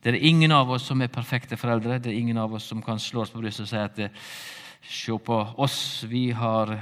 Det 0.00 0.14
er 0.14 0.28
ingen 0.28 0.52
av 0.52 0.70
oss 0.70 0.86
som 0.86 1.02
er 1.02 1.12
perfekte 1.12 1.56
foreldre. 1.56 1.98
Det 1.98 2.12
er 2.12 2.18
ingen 2.18 2.38
av 2.38 2.54
oss 2.54 2.68
som 2.70 2.82
kan 2.82 2.98
slå 2.98 3.24
oss 3.24 3.32
på 3.34 3.40
brystet 3.42 3.66
og 3.66 3.68
si 3.68 3.76
at 3.76 4.22
se 4.86 5.18
på 5.18 5.36
oss, 5.56 6.04
vi 6.06 6.30
har 6.30 6.72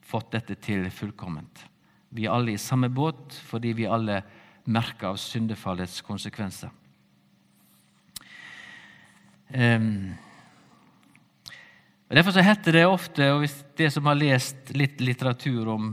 fått 0.00 0.32
dette 0.32 0.56
til 0.62 0.86
fullkomment. 0.90 1.66
Vi 2.08 2.24
er 2.24 2.32
alle 2.32 2.54
i 2.54 2.60
samme 2.60 2.88
båt 2.88 3.34
fordi 3.46 3.74
vi 3.76 3.88
alle 3.90 4.22
merker 4.66 5.12
av 5.12 5.20
syndefallets 5.20 6.00
konsekvenser. 6.02 6.70
Um, 9.46 10.14
derfor 12.08 12.34
så 12.34 12.42
heter 12.42 12.80
det 12.80 12.86
ofte, 12.88 13.28
og 13.34 13.44
hvis 13.44 13.60
det 13.78 13.92
som 13.94 14.08
har 14.08 14.18
lest 14.18 14.72
litt 14.74 15.00
litteratur 15.00 15.68
om 15.76 15.92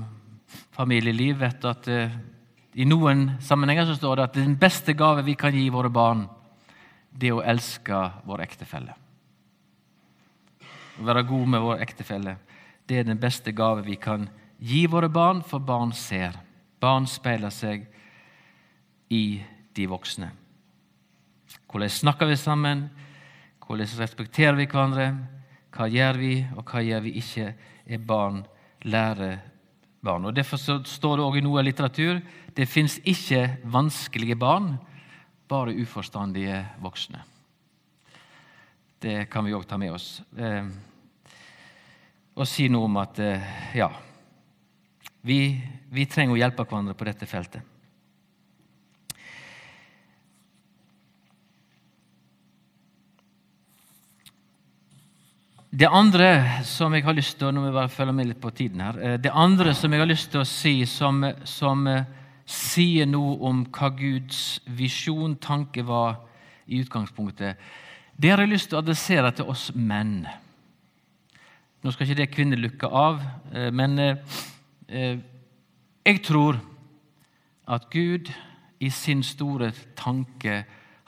familieliv, 0.73 1.37
vet 1.39 1.65
at 1.69 1.89
uh, 1.91 2.15
i 2.73 2.85
noen 2.89 3.35
sammenhenger 3.43 3.85
så 3.87 3.97
står 3.97 4.17
det 4.17 4.25
at 4.27 4.37
den 4.39 4.55
beste 4.59 4.95
gave 4.97 5.25
vi 5.25 5.35
kan 5.37 5.53
gi 5.53 5.67
våre 5.73 5.91
barn, 5.93 6.25
det 7.13 7.29
er 7.29 7.37
å 7.37 7.45
elske 7.45 7.99
vår 8.25 8.41
ektefelle. 8.47 8.95
Å 10.97 11.05
være 11.05 11.25
god 11.29 11.51
med 11.53 11.61
vår 11.61 11.83
ektefelle, 11.85 12.37
det 12.89 12.99
er 12.99 13.05
den 13.07 13.21
beste 13.21 13.53
gave 13.53 13.85
vi 13.85 13.97
kan 14.01 14.25
gi 14.57 14.85
våre 14.89 15.09
barn, 15.13 15.43
for 15.45 15.61
barn 15.61 15.93
ser. 15.93 16.35
Barn 16.81 17.05
speiler 17.07 17.53
seg 17.53 17.85
i 19.13 19.43
de 19.75 19.87
voksne. 19.89 20.31
Hvordan 21.69 21.89
snakker 21.89 22.29
vi 22.29 22.37
sammen? 22.37 22.87
Hvordan 23.63 23.89
respekterer 23.99 24.57
vi 24.57 24.67
hverandre? 24.69 25.07
Hva 25.73 25.87
gjør 25.89 26.19
vi, 26.21 26.33
og 26.57 26.69
hva 26.69 26.81
gjør 26.85 27.05
vi 27.05 27.15
ikke? 27.21 27.53
Er 27.85 28.05
barn 28.05 28.43
lærer 28.85 29.52
barn. 30.03 30.27
Og 30.27 30.35
Derfor 30.35 30.59
står 30.59 31.17
det 31.17 31.25
også 31.25 31.39
i 31.39 31.45
noe 31.45 31.63
litteratur 31.65 32.21
det 32.53 32.69
fins 32.69 32.99
ikke 33.03 33.57
vanskelige 33.65 34.37
barn, 34.37 34.75
bare 35.49 35.75
uforstandige 35.75 36.59
voksne. 36.81 37.23
Det 39.03 39.25
kan 39.31 39.45
vi 39.45 39.55
òg 39.55 39.65
ta 39.67 39.77
med 39.77 39.91
oss. 39.91 40.21
Eh, 40.37 40.69
og 42.33 42.47
si 42.49 42.69
noe 42.71 42.87
om 42.87 43.01
at 43.01 43.19
eh, 43.19 43.49
ja, 43.75 43.89
vi, 45.25 45.39
vi 45.91 46.05
trenger 46.09 46.35
å 46.35 46.39
hjelpe 46.39 46.65
hverandre 46.65 46.95
på 46.97 47.07
dette 47.09 47.27
feltet. 47.29 47.72
Det 55.73 55.87
andre 55.89 56.61
som 56.69 56.93
jeg 56.93 57.01
har 57.01 57.15
lyst 57.17 57.39
til 57.39 57.49
nå 57.49 57.63
må 57.63 57.71
jeg 57.71 57.73
bare 57.73 57.89
følge 57.89 58.13
med 58.13 58.27
litt 58.29 58.41
på 58.43 58.51
tiden 58.53 58.81
her, 58.83 58.97
eh, 59.01 59.15
det 59.17 59.31
andre 59.33 59.71
som 59.73 59.89
jeg 59.89 60.03
har 60.03 60.09
lyst 60.09 60.29
til 60.29 60.43
å 60.43 60.45
si, 60.45 60.73
som, 60.85 61.23
som 61.49 61.87
eh, 61.89 62.03
sier 62.45 63.07
noe 63.09 63.39
om 63.49 63.63
hva 63.73 63.87
Guds 63.97 64.59
visjon, 64.69 65.33
tanke, 65.41 65.81
var 65.81 66.19
i 66.69 66.77
utgangspunktet, 66.83 67.57
det 68.13 68.29
har 68.29 68.43
jeg 68.43 68.51
lyst 68.51 68.69
til 68.69 68.77
å 68.77 68.83
adressere 68.83 69.31
til 69.33 69.49
oss 69.49 69.71
menn. 69.73 70.27
Nå 71.81 71.93
skal 71.95 72.05
ikke 72.05 72.19
det 72.19 72.27
kvinner 72.35 72.61
lukke 72.61 72.91
av, 72.93 73.23
eh, 73.49 73.71
men 73.73 73.97
jeg 74.93 76.21
tror 76.27 76.59
at 77.65 77.87
Gud 77.89 78.29
i 78.77 78.91
sin 78.93 79.25
store 79.25 79.71
tanke 79.97 80.59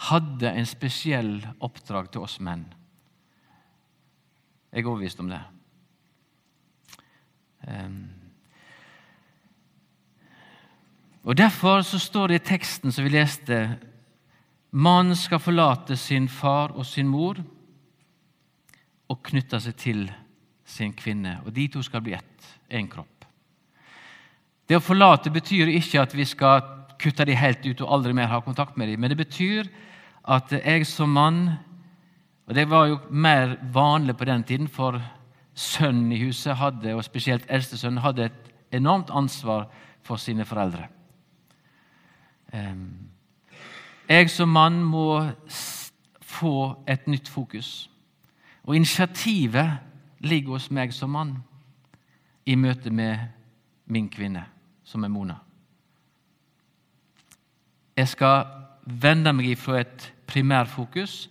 hadde 0.10 0.56
en 0.58 0.65
spesiell 0.65 1.36
oppdrag 1.62 2.10
til 2.15 2.25
oss 2.25 2.39
menn. 2.41 2.65
Jeg 4.75 4.83
er 4.83 4.89
overbevist 4.91 5.19
om 5.23 5.29
det. 5.31 5.39
Um, 7.63 8.09
og 11.23 11.38
Derfor 11.38 11.81
så 11.81 11.99
står 11.99 12.27
det 12.27 12.41
i 12.41 12.47
teksten 12.49 12.91
som 12.91 13.05
vi 13.07 13.13
leste 13.13 13.59
Mannen 14.75 15.15
skal 15.15 15.39
forlate 15.39 15.95
sin 15.95 16.27
far 16.27 16.73
og 16.75 16.83
sin 16.85 17.07
mor 17.07 17.39
og 19.07 19.21
knytte 19.23 19.61
seg 19.63 19.77
til 19.79 20.01
sin 20.67 20.91
kvinne. 20.93 21.38
Og 21.45 21.55
De 21.55 21.69
to 21.71 21.81
skal 21.85 22.03
bli 22.03 22.17
ett, 22.17 22.49
én 22.67 22.89
kropp. 22.91 23.23
Det 24.67 24.75
å 24.75 24.83
forlate 24.83 25.31
betyr 25.31 25.71
ikke 25.71 26.03
at 26.03 26.15
vi 26.17 26.25
skal 26.27 26.65
kutte 26.99 27.23
dem 27.23 27.39
helt 27.39 27.63
ut 27.63 27.79
og 27.85 27.93
aldri 27.95 28.11
mer 28.17 28.27
ha 28.27 28.41
kontakt 28.43 28.75
med 28.75 28.91
dem, 28.91 28.99
men 28.99 29.13
det 29.13 29.21
betyr 29.23 29.71
at 30.27 30.51
jeg 30.51 30.83
som 30.89 31.15
mann 31.15 31.55
og 32.47 32.55
Det 32.55 32.69
var 32.69 32.86
jo 32.86 32.99
mer 33.10 33.55
vanlig 33.73 34.17
på 34.17 34.25
den 34.25 34.43
tiden, 34.43 34.67
for 34.67 35.01
sønnen 35.53 36.12
i 36.12 36.25
huset, 36.25 36.55
hadde, 36.55 36.95
og 36.95 37.03
spesielt 37.03 37.45
eldstesønnen, 37.49 38.01
hadde 38.01 38.25
et 38.25 38.51
enormt 38.71 39.10
ansvar 39.10 39.69
for 40.03 40.15
sine 40.15 40.45
foreldre. 40.45 40.88
Jeg 44.10 44.29
som 44.29 44.49
mann 44.49 44.84
må 44.84 45.31
få 46.21 46.75
et 46.88 47.08
nytt 47.08 47.29
fokus. 47.29 47.89
Og 48.63 48.75
initiativet 48.75 49.77
ligger 50.19 50.51
hos 50.51 50.71
meg 50.71 50.93
som 50.93 51.10
mann 51.10 51.36
i 52.45 52.55
møte 52.55 52.89
med 52.89 53.17
min 53.86 54.10
kvinne, 54.10 54.45
som 54.84 55.03
er 55.03 55.10
Mona. 55.10 55.36
Jeg 57.97 58.08
skal 58.08 58.45
vende 58.86 59.34
meg 59.34 59.49
ifra 59.49 59.79
et 59.79 60.13
primærfokus 60.27 61.29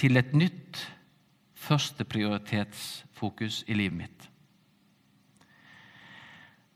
til 0.00 0.16
et 0.16 0.32
nytt 0.32 0.78
førsteprioritetsfokus 1.60 3.68
i 3.68 3.76
livet 3.76 3.98
mitt. 3.98 4.28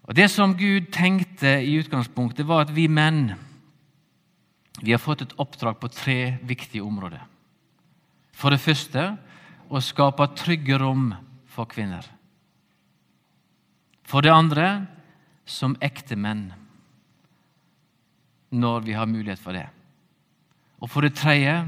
Og 0.04 0.12
Det 0.14 0.30
som 0.30 0.56
Gud 0.58 0.90
tenkte 0.92 1.62
i 1.64 1.78
utgangspunktet, 1.80 2.46
var 2.46 2.60
at 2.66 2.74
vi 2.76 2.88
menn 2.88 3.32
vi 4.82 4.92
har 4.92 5.00
fått 5.00 5.22
et 5.22 5.38
oppdrag 5.38 5.78
på 5.80 5.88
tre 5.88 6.38
viktige 6.42 6.82
områder. 6.84 7.22
For 8.34 8.50
det 8.50 8.60
første 8.60 9.16
å 9.70 9.80
skape 9.80 10.26
trygge 10.36 10.78
rom 10.82 11.14
for 11.48 11.64
kvinner. 11.70 12.04
For 14.04 14.20
det 14.20 14.34
andre 14.34 14.86
som 15.46 15.76
ekte 15.80 16.16
menn, 16.18 16.52
når 18.50 18.80
vi 18.84 18.92
har 18.98 19.06
mulighet 19.08 19.40
for 19.40 19.52
det. 19.56 19.68
Og 20.82 20.90
for 20.90 21.06
det 21.06 21.16
tredje 21.16 21.64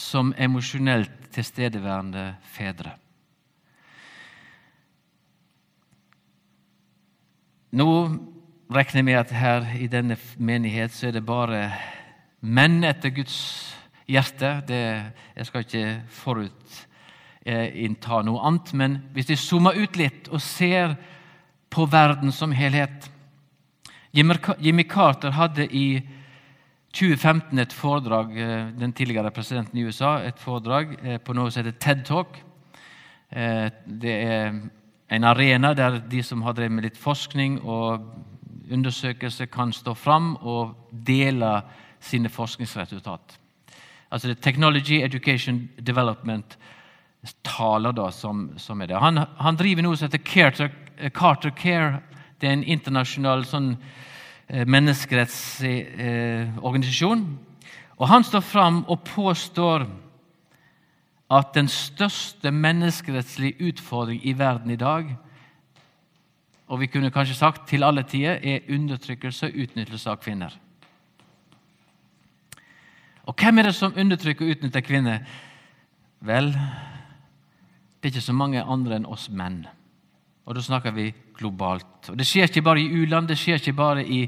som 0.00 0.34
emosjonelt 0.38 1.10
tilstedeværende 1.34 2.36
fedre. 2.50 2.90
Nå 7.70 7.86
regner 8.74 8.98
jeg 8.98 9.04
med 9.06 9.18
at 9.20 9.30
her 9.30 9.66
i 9.78 9.86
denne 9.90 10.16
menighet 10.38 10.92
så 10.94 11.08
er 11.08 11.12
det 11.18 11.26
bare 11.26 11.72
menn 12.40 12.84
etter 12.86 13.10
Guds 13.14 13.36
hjerte. 14.10 14.62
Det, 14.66 14.82
jeg 15.36 15.46
skal 15.46 15.60
ikke 15.66 16.02
forutinnta 16.16 18.22
noe 18.26 18.42
annet, 18.48 18.72
men 18.74 18.98
hvis 19.14 19.30
vi 19.30 19.36
zoomer 19.38 19.78
ut 19.78 19.96
litt 20.00 20.28
og 20.32 20.40
ser 20.42 20.96
på 21.70 21.86
verden 21.86 22.32
som 22.34 22.52
helhet 22.52 23.10
Jimmy 24.10 24.82
Carter 24.90 25.30
hadde 25.30 25.68
i 25.70 26.02
2015 26.92 27.58
et 27.58 27.72
foredrag, 27.72 28.32
eh, 28.38 28.66
den 28.80 28.92
tidligere 28.92 29.30
presidenten 29.30 29.78
i 29.78 29.84
USA, 29.84 30.18
et 30.26 30.38
foredrag 30.38 30.96
eh, 31.04 31.18
på 31.18 31.34
noe 31.34 31.50
som 31.50 31.62
heter 31.62 31.78
TED 31.78 32.04
Talk. 32.04 32.40
Eh, 33.30 33.70
det 33.86 34.16
er 34.26 34.56
en 35.10 35.24
arena 35.24 35.74
der 35.74 36.00
de 36.10 36.22
som 36.22 36.42
har 36.42 36.52
drevet 36.52 36.72
med 36.72 36.84
litt 36.84 36.98
forskning 36.98 37.60
og 37.62 38.10
undersøkelse, 38.70 39.46
kan 39.46 39.72
stå 39.72 39.94
fram 39.94 40.36
og 40.42 40.74
dele 40.90 41.62
sine 42.00 42.28
forskningsresultat. 42.28 43.38
Altså 44.10 44.28
det 44.28 44.38
er 44.38 44.42
Technology 44.42 45.02
Education 45.02 45.68
Development 45.78 46.58
taler 47.44 48.10
som, 48.10 48.50
som 48.58 48.80
er 48.80 48.86
det. 48.86 48.98
Han, 48.98 49.18
han 49.38 49.56
driver 49.56 49.82
noe 49.82 49.96
som 49.96 50.08
heter 50.08 50.24
Carter, 50.24 50.70
Carter 51.14 51.50
Care. 51.50 52.00
Det 52.40 52.48
er 52.48 52.52
en 52.52 52.64
internasjonal 52.64 53.44
sånn 53.44 53.74
menneskerettsorganisasjon. 54.50 57.38
Og 58.00 58.08
han 58.08 58.24
står 58.24 58.40
fram 58.40 58.84
og 58.88 59.00
påstår 59.06 59.86
at 61.30 61.54
den 61.54 61.68
største 61.68 62.50
menneskerettslige 62.50 63.68
utfordring 63.68 64.26
i 64.26 64.38
verden 64.38 64.70
i 64.70 64.76
dag 64.80 65.16
og 66.70 66.78
vi 66.78 66.86
kunne 66.86 67.10
kanskje 67.10 67.34
sagt 67.34 67.66
til 67.68 67.82
alle 67.82 68.04
tider, 68.06 68.38
er 68.42 68.68
undertrykkelse 68.70 69.48
og 69.48 69.56
utnyttelse 69.64 70.10
av 70.10 70.20
kvinner. 70.22 70.54
Og 73.26 73.34
hvem 73.34 73.58
er 73.58 73.68
det 73.68 73.74
som 73.74 73.96
undertrykker 73.98 74.46
og 74.46 74.54
utnytter 74.54 74.84
kvinner? 74.86 75.24
Vel, 76.22 76.52
det 76.54 78.06
er 78.06 78.14
ikke 78.14 78.22
så 78.22 78.36
mange 78.36 78.62
andre 78.62 79.00
enn 79.00 79.08
oss 79.10 79.26
menn. 79.34 79.64
Og 80.50 80.56
da 80.58 80.62
snakker 80.66 80.90
vi 80.90 81.12
globalt. 81.38 82.08
Og 82.10 82.18
Det 82.18 82.26
skjer 82.26 82.48
ikke 82.50 82.64
bare 82.66 82.82
i 82.82 82.88
u-land, 82.90 83.28
det 83.30 83.38
skjer 83.38 83.60
ikke 83.60 83.76
bare 83.78 84.02
i, 84.02 84.24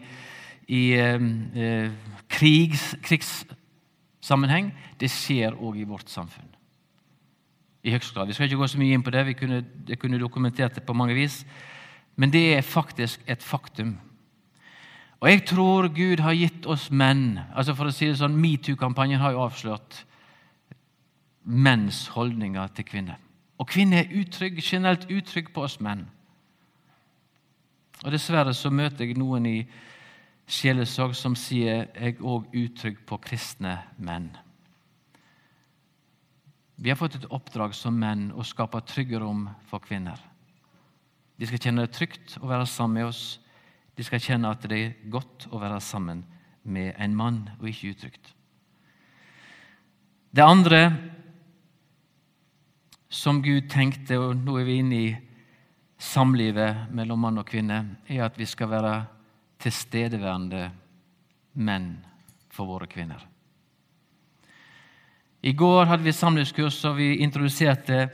i 0.70 0.82
eh, 0.94 1.90
krigs, 2.30 2.92
krigssammenheng. 3.02 4.68
Det 5.00 5.10
skjer 5.10 5.58
òg 5.58 5.80
i 5.82 5.88
vårt 5.88 6.12
samfunn. 6.14 6.46
I 7.82 7.90
høyeste 7.90 8.14
grad. 8.14 8.30
Vi 8.30 8.36
skal 8.38 8.46
ikke 8.46 8.60
gå 8.60 8.68
så 8.70 8.78
mye 8.78 8.94
inn 8.94 9.02
på 9.02 9.10
det, 9.10 9.24
vi 9.26 9.34
kunne, 9.34 9.64
det 9.88 9.98
kunne 9.98 10.22
dokumentert 10.22 10.78
det 10.78 10.86
på 10.86 10.94
mange 10.94 11.18
vis. 11.18 11.40
Men 12.14 12.30
det 12.30 12.44
er 12.54 12.62
faktisk 12.62 13.26
et 13.26 13.42
faktum. 13.42 13.96
Og 15.18 15.26
jeg 15.26 15.42
tror 15.50 15.90
Gud 15.90 16.22
har 16.22 16.38
gitt 16.38 16.70
oss 16.70 16.86
menn 16.94 17.40
altså 17.50 17.74
for 17.74 17.90
å 17.90 17.94
si 17.94 18.06
det 18.06 18.20
sånn, 18.22 18.38
Metoo-kampanjen 18.38 19.18
har 19.22 19.34
jo 19.34 19.42
avslørt 19.42 20.04
menns 21.42 22.06
holdninger 22.14 22.70
til 22.78 22.86
kvinner. 22.86 23.18
Og 23.62 23.68
kvinner 23.70 24.02
er 24.02 24.14
utrygg, 24.18 24.58
generelt 24.58 25.06
utrygg 25.06 25.52
på 25.54 25.62
oss 25.62 25.78
menn. 25.78 26.02
Og 28.02 28.10
Dessverre 28.10 28.50
så 28.58 28.72
møter 28.74 29.06
jeg 29.06 29.18
noen 29.20 29.46
i 29.46 29.58
sjelesorg 30.50 31.14
som 31.14 31.36
sier 31.38 31.86
jeg 31.94 32.18
òg 32.18 32.48
utrygg 32.50 32.98
på 33.06 33.20
kristne 33.22 33.76
menn. 34.02 34.32
Vi 36.82 36.90
har 36.90 36.98
fått 36.98 37.20
et 37.20 37.28
oppdrag 37.30 37.76
som 37.78 37.94
menn 37.94 38.32
å 38.34 38.42
skape 38.42 38.80
trygge 38.90 39.20
rom 39.22 39.46
for 39.70 39.84
kvinner. 39.84 40.18
De 41.38 41.46
skal 41.46 41.62
kjenne 41.62 41.86
det 41.86 41.94
trygt 41.94 42.36
å 42.42 42.50
være 42.50 42.66
sammen 42.66 42.98
med 42.98 43.12
oss. 43.12 43.22
De 43.94 44.02
skal 44.02 44.22
kjenne 44.24 44.50
at 44.50 44.66
det 44.66 44.78
er 44.80 45.10
godt 45.12 45.46
å 45.52 45.60
være 45.62 45.78
sammen 45.84 46.24
med 46.62 46.96
en 46.98 47.14
mann, 47.14 47.44
og 47.60 47.68
ikke 47.70 47.94
utrygt. 47.94 48.32
Det 50.34 50.42
andre 50.42 50.82
som 53.12 53.42
Gud 53.44 53.68
tenkte, 53.68 54.16
og 54.16 54.38
nå 54.40 54.56
er 54.56 54.64
vi 54.64 54.78
inne 54.80 54.96
i 54.96 55.10
samlivet 56.00 56.88
mellom 56.96 57.20
mann 57.20 57.40
og 57.42 57.46
kvinne, 57.46 57.82
er 58.08 58.24
at 58.24 58.38
vi 58.40 58.46
skal 58.48 58.70
være 58.72 58.94
tilstedeværende 59.60 60.62
menn 61.60 61.90
for 62.50 62.70
våre 62.70 62.88
kvinner. 62.88 63.20
I 65.42 65.52
går 65.52 65.90
hadde 65.90 66.06
vi 66.06 66.14
samlivskurs, 66.14 66.78
og 66.88 66.96
vi 66.96 67.18
introduserte 67.20 68.06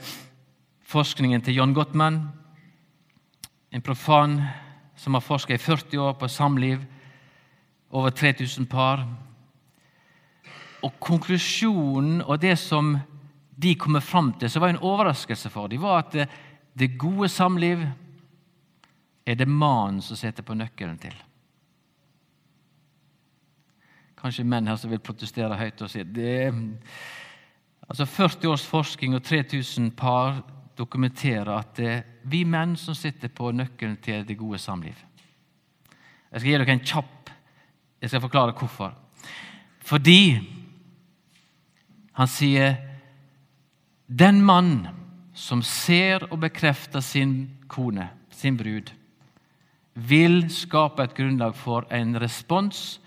forskningen 0.89 1.41
til 1.41 1.61
John 1.61 1.73
Gottman. 1.73 2.27
en 3.71 3.81
profan 3.81 4.41
som 4.95 5.13
har 5.13 5.21
forska 5.21 5.53
i 5.53 5.57
40 5.57 5.99
år 5.99 6.13
på 6.13 6.27
samliv, 6.27 6.79
over 7.91 8.09
3000 8.09 8.65
par. 8.65 9.05
Og 10.81 10.99
konklusjonen 10.99 12.21
og 12.21 12.41
det 12.41 12.57
som 12.59 12.97
de 13.59 13.75
kommer 13.75 13.99
fram 13.99 14.33
til, 14.39 14.49
som 14.49 14.63
var 14.63 14.71
en 14.73 14.83
overraskelse 14.85 15.49
for 15.51 15.67
dem, 15.67 15.81
var 15.83 16.03
at 16.03 16.13
det, 16.15 16.27
det 16.79 16.97
gode 16.99 17.27
samliv 17.29 17.81
er 19.25 19.35
det 19.35 19.47
mannen 19.47 20.01
som 20.01 20.17
sitter 20.17 20.45
på 20.47 20.55
nøkkelen 20.55 20.97
til. 21.01 21.15
Kanskje 24.19 24.47
menn 24.47 24.67
her 24.67 24.79
som 24.79 24.91
vil 24.91 25.03
protestere 25.03 25.59
høyt 25.59 25.83
og 25.83 25.91
si 25.91 26.03
det 26.03 26.53
altså 27.89 28.05
40 28.05 28.49
års 28.51 28.65
forskning 28.67 29.15
og 29.15 29.23
3000 29.23 29.91
par 29.97 30.41
dokumenterer 30.79 31.51
at 31.55 31.75
det 31.75 31.91
er 31.91 32.01
vi 32.29 32.43
menn 32.47 32.75
som 32.77 32.95
sitter 32.95 33.31
på 33.31 33.51
nøkkelen 33.55 33.97
til 34.03 34.25
det 34.27 34.37
gode 34.37 34.59
samliv. 34.59 34.95
Jeg 36.29 36.41
skal 36.41 36.49
gi 36.51 36.57
dere 36.57 36.75
en 36.75 36.85
kjapp 36.85 37.15
Jeg 37.99 38.09
skal 38.09 38.21
forklare 38.23 38.53
hvorfor. 38.55 38.93
Fordi 39.83 40.39
han 42.15 42.27
sier 42.31 42.77
den 44.09 44.41
mann 44.41 44.87
som 45.33 45.61
ser 45.61 46.25
og 46.31 46.39
bekrefter 46.41 46.99
sin 46.99 47.49
kone, 47.69 48.09
sin 48.33 48.57
brud, 48.57 48.89
vil 49.93 50.47
skape 50.49 51.03
et 51.03 51.13
grunnlag 51.13 51.55
for 51.55 51.85
en 51.93 52.15
respons 52.21 52.99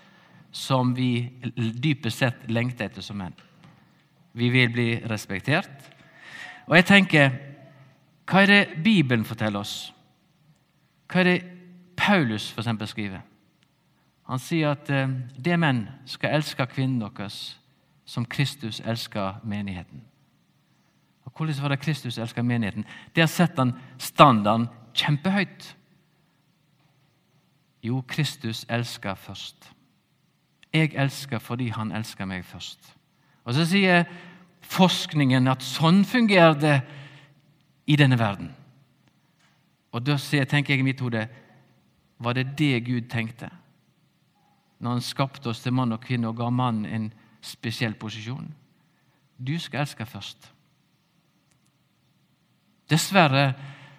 som 0.53 0.93
vi 0.95 1.27
dypest 1.57 2.21
sett 2.21 2.45
lengter 2.47 2.87
etter 2.87 3.03
som 3.03 3.17
menn. 3.19 3.35
Vi 4.33 4.49
vil 4.53 4.71
bli 4.73 4.87
respektert. 5.09 5.89
Og 6.69 6.77
jeg 6.77 6.87
tenker 6.87 7.33
hva 8.29 8.45
er 8.45 8.47
det 8.47 8.83
Bibelen 8.85 9.25
forteller 9.27 9.59
oss? 9.59 9.91
Hva 11.11 11.19
er 11.21 11.27
det 11.27 11.39
Paulus 11.99 12.47
for 12.51 12.63
eksempel, 12.63 12.87
skriver? 12.87 13.25
Han 14.31 14.39
sier 14.39 14.71
at 14.71 14.89
eh, 14.89 15.11
det 15.35 15.59
menn 15.59 15.83
skal 16.07 16.37
elske 16.39 16.65
kvinnen 16.71 17.03
deres 17.03 17.57
som 18.07 18.25
Kristus 18.25 18.79
elsker 18.79 19.41
menigheten. 19.43 20.05
Og 21.33 21.37
Hvordan 21.37 21.61
var 21.61 21.67
det 21.67 21.79
Kristus 21.79 22.17
elsker 22.17 22.41
menigheten? 22.41 22.85
Der 23.15 23.25
setter 23.25 23.63
han 23.63 23.73
standarden 23.97 24.67
kjempehøyt. 24.93 25.77
Jo, 27.83 28.03
Kristus 28.07 28.65
elsker 28.69 29.15
først. 29.15 29.71
Jeg 30.73 30.91
elsker 30.95 31.39
fordi 31.39 31.67
han 31.67 31.91
elsker 31.91 32.25
meg 32.25 32.45
først. 32.45 32.95
Og 33.43 33.53
Så 33.53 33.65
sier 33.65 34.05
forskningen 34.61 35.47
at 35.47 35.63
sånn 35.63 36.05
fungerer 36.05 36.53
det 36.53 36.81
i 37.87 37.95
denne 37.95 38.19
verden. 38.19 38.53
Og 39.91 40.05
Da 40.05 40.17
tenker 40.17 40.73
jeg 40.73 40.79
i 40.79 40.83
mitt 40.83 41.01
hode 41.01 41.27
var 42.19 42.33
det 42.33 42.57
det 42.57 42.85
Gud 42.85 43.09
tenkte 43.09 43.49
når 44.79 44.91
han 44.91 45.01
skapte 45.01 45.49
oss 45.49 45.61
til 45.63 45.73
mann 45.73 45.91
og 45.91 46.01
kvinne 46.01 46.27
og 46.27 46.37
ga 46.37 46.49
mannen 46.49 46.85
en 46.85 47.13
spesiell 47.41 47.93
posisjon? 47.93 48.53
Du 49.39 49.59
skal 49.59 49.79
elske 49.79 50.05
først. 50.05 50.52
Dessverre 52.91 53.53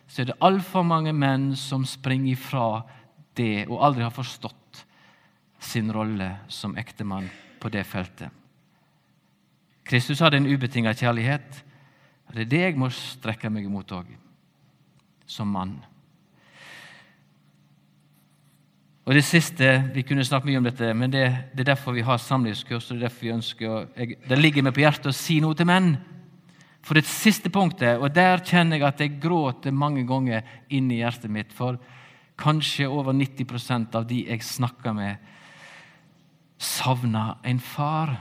så 0.08 0.22
er 0.22 0.30
det 0.30 0.40
altfor 0.44 0.84
mange 0.86 1.14
menn 1.16 1.52
som 1.56 1.86
springer 1.88 2.34
ifra 2.34 2.66
det 3.34 3.66
og 3.66 3.80
aldri 3.82 4.04
har 4.04 4.14
forstått 4.14 4.84
sin 5.64 5.90
rolle 5.92 6.28
som 6.48 6.76
ektemann 6.78 7.30
på 7.60 7.70
det 7.72 7.86
feltet. 7.88 8.28
Kristus 9.84 10.20
hadde 10.24 10.40
en 10.40 10.48
ubetinga 10.48 10.94
kjærlighet. 10.96 11.64
Det 12.32 12.44
er 12.44 12.50
det 12.50 12.62
jeg 12.62 12.78
må 12.80 12.88
strekke 12.92 13.50
meg 13.52 13.66
imot 13.68 13.92
òg, 13.92 14.08
som 15.26 15.50
mann. 15.52 15.76
Og 19.04 19.14
Det 19.14 19.24
siste, 19.24 19.90
Vi 19.94 20.02
kunne 20.02 20.24
snakket 20.24 20.46
mye 20.46 20.58
om 20.58 20.64
dette, 20.64 20.94
men 20.94 21.10
det, 21.12 21.36
det 21.52 21.60
er 21.60 21.74
derfor 21.74 21.92
vi 21.92 22.00
har 22.00 22.16
samlivskurs. 22.16 22.90
og 22.90 22.96
Det 22.96 23.02
er 23.02 23.08
derfor 23.08 23.20
vi 23.20 23.32
ønsker, 23.32 23.86
jeg, 23.96 24.16
det 24.28 24.38
ligger 24.38 24.62
meg 24.62 24.74
på 24.74 24.80
hjertet 24.80 25.06
å 25.06 25.12
si 25.12 25.40
noe 25.40 25.54
til 25.54 25.66
menn. 25.66 25.96
For 26.84 26.98
det 26.98 27.08
siste 27.08 27.48
punktet, 27.52 27.96
og 27.96 28.12
der 28.12 28.42
kjenner 28.44 28.76
jeg 28.76 28.86
at 28.86 29.00
jeg 29.00 29.20
gråter 29.22 29.72
mange 29.72 30.04
ganger 30.04 30.44
inni 30.68 31.00
hjertet 31.00 31.32
mitt. 31.32 31.52
For 31.56 31.78
kanskje 32.40 32.90
over 32.90 33.16
90% 33.16 33.96
av 33.96 34.04
de 34.10 34.24
jeg 34.26 34.44
snakker 34.44 34.92
med, 34.96 35.30
savner 36.60 37.38
en 37.44 37.60
far. 37.62 38.18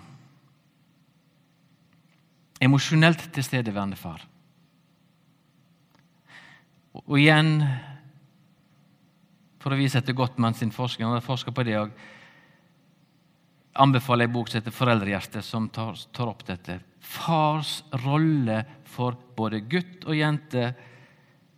Emosjonelt 2.63 3.27
tilstedeværende 3.35 3.99
far. 3.99 4.23
Og 7.03 7.17
igjen, 7.19 7.57
for 9.59 9.73
å 9.73 9.79
vise 9.79 9.99
etter 9.99 10.15
Gottmann 10.15 10.55
sin 10.55 10.71
forskning, 10.71 11.09
han 11.09 11.17
har 11.17 11.25
forska 11.25 11.51
på 11.51 11.65
det 11.67 11.79
og 11.81 11.91
anbefaler 13.73 14.25
en 14.25 14.33
bok 14.33 14.49
som 14.49 14.61
heter 14.61 14.71
'Foreldrehjerte', 14.71 15.41
som 15.41 15.69
tar, 15.69 15.95
tar, 16.13 16.27
opp 16.27 16.45
dette. 16.45 16.79
Fars 16.99 17.83
rolle 18.05 18.65
for 18.85 19.17
både 19.35 19.61
gutt 19.61 20.05
og 20.05 20.15
jente 20.15 20.75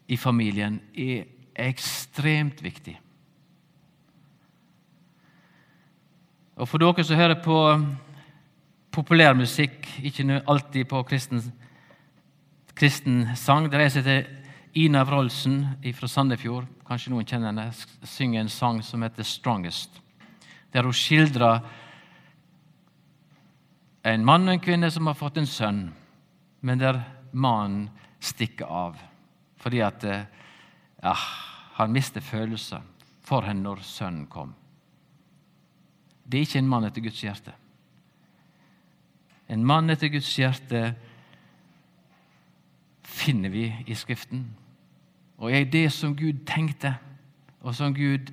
i 0.08 0.17
familien 0.17 0.80
er 0.95 1.25
ekstremt 1.56 2.62
viktig. 2.63 2.99
Og 6.56 6.67
For 6.67 6.78
dere 6.78 7.04
som 7.04 7.17
hører 7.17 7.41
på 7.43 7.58
populærmusikk, 8.91 9.99
ikke 10.04 10.41
alltid 10.47 10.88
på 10.88 11.04
kristen, 11.04 11.41
kristen 12.75 13.36
sang 13.36 13.69
Det 13.69 13.82
er 13.82 13.89
som 13.89 14.04
heter 14.04 14.28
Ina 14.75 15.04
Wroldsen 15.04 15.78
fra 15.93 16.08
Sandefjord. 16.08 16.65
Kanskje 16.88 17.12
noen 17.12 17.25
kjenner 17.25 17.47
henne. 17.47 17.71
Synger 18.04 18.41
en 18.41 18.49
sang 18.49 18.82
som 18.84 19.01
heter 19.01 19.23
'Strongest'. 19.23 20.01
Der 20.73 20.84
hun 20.84 20.93
skildrer 20.93 21.62
en 24.05 24.25
mann 24.25 24.47
og 24.47 24.53
en 24.53 24.61
kvinne 24.61 24.89
som 24.93 25.07
har 25.09 25.17
fått 25.17 25.39
en 25.41 25.49
sønn, 25.49 25.81
men 26.61 26.81
der 26.81 27.01
mannen 27.33 27.89
stikker 28.21 28.69
av 28.69 29.01
fordi 29.65 29.79
at 29.81 30.03
eh, 30.05 30.25
ja, 31.01 31.13
han 31.79 31.93
mister 31.93 32.21
følelser 32.21 32.83
for 33.25 33.47
henne 33.47 33.65
når 33.65 33.81
sønnen 33.81 34.27
kom. 34.29 34.51
Det 36.21 36.37
er 36.37 36.45
ikke 36.45 36.61
en 36.61 36.69
mann 36.69 36.85
etter 36.85 37.01
Guds 37.01 37.21
hjerte. 37.23 37.55
En 39.49 39.65
mann 39.65 39.89
etter 39.89 40.11
Guds 40.13 40.29
hjerte 40.37 40.83
finner 43.05 43.53
vi 43.53 43.67
i 43.85 43.97
Skriften. 43.97 44.45
Og 45.37 45.49
er 45.53 45.65
det 45.69 45.87
som 45.93 46.15
Gud 46.17 46.45
tenkte, 46.45 46.95
og 47.65 47.73
som 47.75 47.93
Gud 47.93 48.29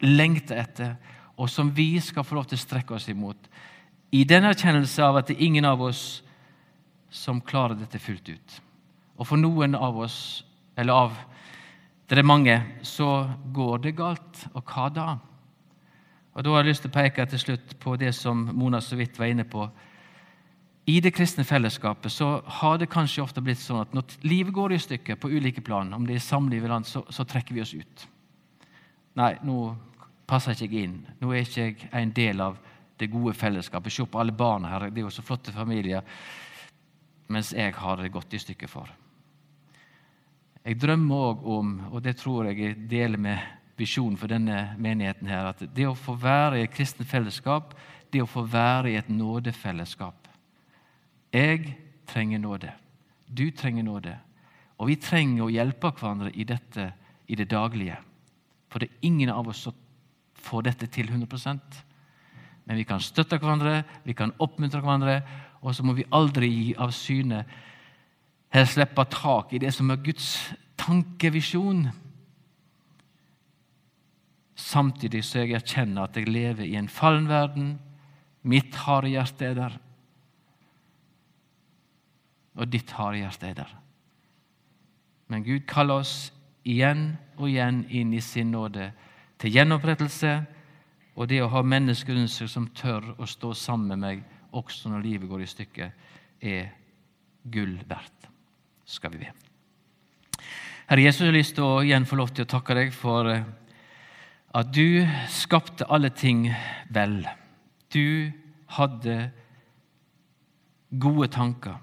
lengter 0.00 0.60
etter, 0.64 0.96
og 1.36 1.50
som 1.50 1.70
vi 1.76 2.00
skal 2.00 2.24
få 2.24 2.36
lov 2.36 2.48
til 2.48 2.60
å 2.60 2.64
strekke 2.64 2.96
oss 2.96 3.08
imot, 3.12 3.48
i 4.12 4.24
den 4.28 4.44
erkjennelse 4.44 5.04
av 5.04 5.18
at 5.20 5.30
det 5.30 5.38
er 5.38 5.46
ingen 5.46 5.64
av 5.64 5.82
oss 5.82 6.22
som 7.12 7.40
klarer 7.40 7.78
dette 7.80 8.00
fullt 8.00 8.28
ut. 8.28 8.56
Og 9.16 9.28
for 9.28 9.40
noen 9.40 9.76
av 9.76 9.98
oss, 10.04 10.44
eller 10.76 11.06
av 11.06 11.20
det 12.08 12.18
er 12.20 12.28
mange, 12.28 12.58
så 12.84 13.24
går 13.56 13.78
det 13.86 13.94
galt. 13.96 14.42
Og 14.52 14.68
hva 14.68 14.88
da? 14.92 15.06
Og 16.34 16.44
Da 16.44 16.50
har 16.50 16.62
jeg 16.62 16.72
lyst 16.72 16.84
til 16.84 16.90
å 16.92 16.96
peke 16.96 17.24
til 17.28 17.40
slutt 17.40 17.78
på 17.80 17.96
det 17.96 18.14
som 18.16 18.50
Mona 18.52 18.80
så 18.80 18.96
vidt 18.96 19.18
var 19.18 19.32
inne 19.32 19.44
på. 19.48 19.68
I 20.86 20.98
det 21.00 21.14
kristne 21.14 21.44
fellesskapet 21.44 22.12
så 22.12 22.42
har 22.44 22.78
det 22.78 22.90
kanskje 22.90 23.22
ofte 23.22 23.40
blitt 23.40 23.60
sånn 23.62 23.84
at 23.84 23.94
når 23.94 24.16
livet 24.26 24.52
går 24.52 24.74
i 24.74 24.80
stykker 24.82 25.16
på 25.16 25.30
ulike 25.30 25.62
plan, 25.64 25.92
om 25.94 26.06
det 26.06 26.16
er 26.18 26.24
samliv 26.24 26.64
eller 26.64 26.80
annet, 26.80 26.90
så, 26.90 27.04
så 27.08 27.24
trekker 27.24 27.54
vi 27.54 27.62
oss 27.62 27.74
ut. 27.74 28.06
Nei, 29.16 29.36
nå 29.44 29.76
passer 30.26 30.56
ikke 30.56 30.74
jeg 30.74 30.88
inn. 30.88 30.98
Nå 31.20 31.30
er 31.32 31.44
ikke 31.44 31.62
jeg 31.62 31.88
en 31.92 32.14
del 32.16 32.40
av 32.40 32.58
det 33.02 33.10
gode 33.12 33.34
fellesskapet. 33.36 33.92
Se 33.92 34.06
på 34.06 34.20
alle 34.22 34.34
barna 34.36 34.72
her, 34.72 34.88
det 34.90 35.02
er 35.02 35.06
jo 35.06 35.12
så 35.14 35.24
flotte 35.26 35.54
familier. 35.54 36.02
Mens 37.32 37.52
jeg 37.56 37.74
har 37.76 38.00
det 38.00 38.12
gått 38.14 38.34
i 38.34 38.40
stykker 38.42 38.70
for. 38.70 38.90
Jeg 40.62 40.78
drømmer 40.78 41.28
òg 41.28 41.46
om, 41.50 41.76
og 41.90 42.02
det 42.04 42.16
tror 42.20 42.48
jeg 42.48 42.60
jeg 42.62 42.88
deler 42.90 43.18
med 43.18 43.38
visjonen 43.78 44.18
for 44.20 44.30
denne 44.30 44.76
menigheten 44.78 45.26
her, 45.26 45.50
at 45.50 45.64
det 45.74 45.88
å 45.88 45.98
få 45.98 46.14
være 46.20 46.60
i 46.60 46.66
et 46.66 46.74
kristent 46.74 47.08
fellesskap, 47.10 47.74
det 48.12 48.22
å 48.22 48.30
få 48.30 48.44
være 48.46 48.92
i 48.92 48.98
et 49.00 49.08
nådefellesskap 49.10 50.22
jeg 51.32 51.76
trenger 52.06 52.38
nåde. 52.38 52.72
Du 53.26 53.50
trenger 53.50 53.82
nåde. 53.82 54.16
Og 54.78 54.90
vi 54.90 54.98
trenger 55.00 55.46
å 55.46 55.52
hjelpe 55.52 55.92
hverandre 55.96 56.32
i 56.34 56.44
dette 56.44 56.90
i 57.26 57.38
det 57.38 57.48
daglige. 57.50 57.96
For 58.68 58.82
det 58.82 58.90
er 58.90 59.08
ingen 59.08 59.32
av 59.32 59.48
oss 59.48 59.64
som 59.66 59.76
får 60.42 60.68
dette 60.68 60.88
til 60.92 61.08
100 61.08 61.84
Men 62.64 62.78
vi 62.78 62.86
kan 62.86 63.02
støtte 63.02 63.38
hverandre, 63.38 63.82
vi 64.04 64.14
kan 64.16 64.34
oppmuntre 64.38 64.80
hverandre, 64.80 65.20
og 65.62 65.74
så 65.74 65.84
må 65.86 65.94
vi 65.98 66.08
aldri 66.14 66.48
gi 66.50 66.72
av 66.78 66.92
syne 66.94 67.44
eller 68.52 68.68
slippe 68.68 69.04
tak 69.08 69.54
i 69.54 69.60
det 69.62 69.70
som 69.72 69.90
er 69.90 70.02
Guds 70.04 70.26
tankevisjon. 70.76 71.86
Samtidig 74.58 75.22
så 75.24 75.40
jeg 75.40 75.56
erkjenner 75.56 76.04
at 76.04 76.18
jeg 76.18 76.28
lever 76.28 76.66
i 76.66 76.76
en 76.76 76.90
fallen 76.92 77.30
verden. 77.30 77.78
Mitt 78.42 78.76
harde 78.84 79.14
hjerte 79.14 79.48
er 79.48 79.56
der 79.56 79.78
og 82.58 82.68
ditt 82.68 82.90
harde 82.98 83.22
hjerte 83.22 83.48
er 83.48 83.58
der. 83.62 83.70
Men 85.28 85.44
Gud 85.44 85.64
kaller 85.68 86.02
oss 86.02 86.32
igjen 86.68 87.14
og 87.38 87.48
igjen 87.48 87.82
inn 87.88 88.12
i 88.12 88.20
sin 88.20 88.52
nåde 88.52 88.90
til 89.40 89.54
gjenopprettelse 89.56 90.34
og 91.16 91.28
det 91.28 91.42
å 91.44 91.50
ha 91.52 91.62
mennesker 91.64 92.16
rundt 92.16 92.32
seg 92.32 92.48
som 92.50 92.70
tør 92.76 93.12
å 93.20 93.28
stå 93.28 93.52
sammen 93.58 93.92
med 93.92 94.02
meg 94.02 94.22
også 94.56 94.92
når 94.92 95.04
livet 95.04 95.30
går 95.30 95.44
i 95.44 95.48
stykker, 95.48 95.90
er 96.40 96.70
gull 97.52 97.76
verdt. 97.88 98.28
Skal 98.84 99.12
vi 99.14 99.24
be. 99.24 99.32
Herre 100.88 101.04
Jesus, 101.04 101.22
jeg 101.22 101.30
har 101.30 101.38
lyst 101.38 101.54
til 101.56 101.64
å 101.64 101.82
igjen 101.84 102.08
få 102.08 102.18
lov 102.18 102.32
til 102.34 102.44
å 102.44 102.50
takke 102.52 102.76
deg 102.76 102.90
for 102.96 103.28
eh, 103.30 103.44
at 104.52 104.72
du 104.74 105.04
skapte 105.32 105.86
alle 105.88 106.10
ting 106.12 106.44
vel. 106.92 107.22
Du 107.92 108.32
hadde 108.76 109.30
gode 111.00 111.30
tanker. 111.32 111.78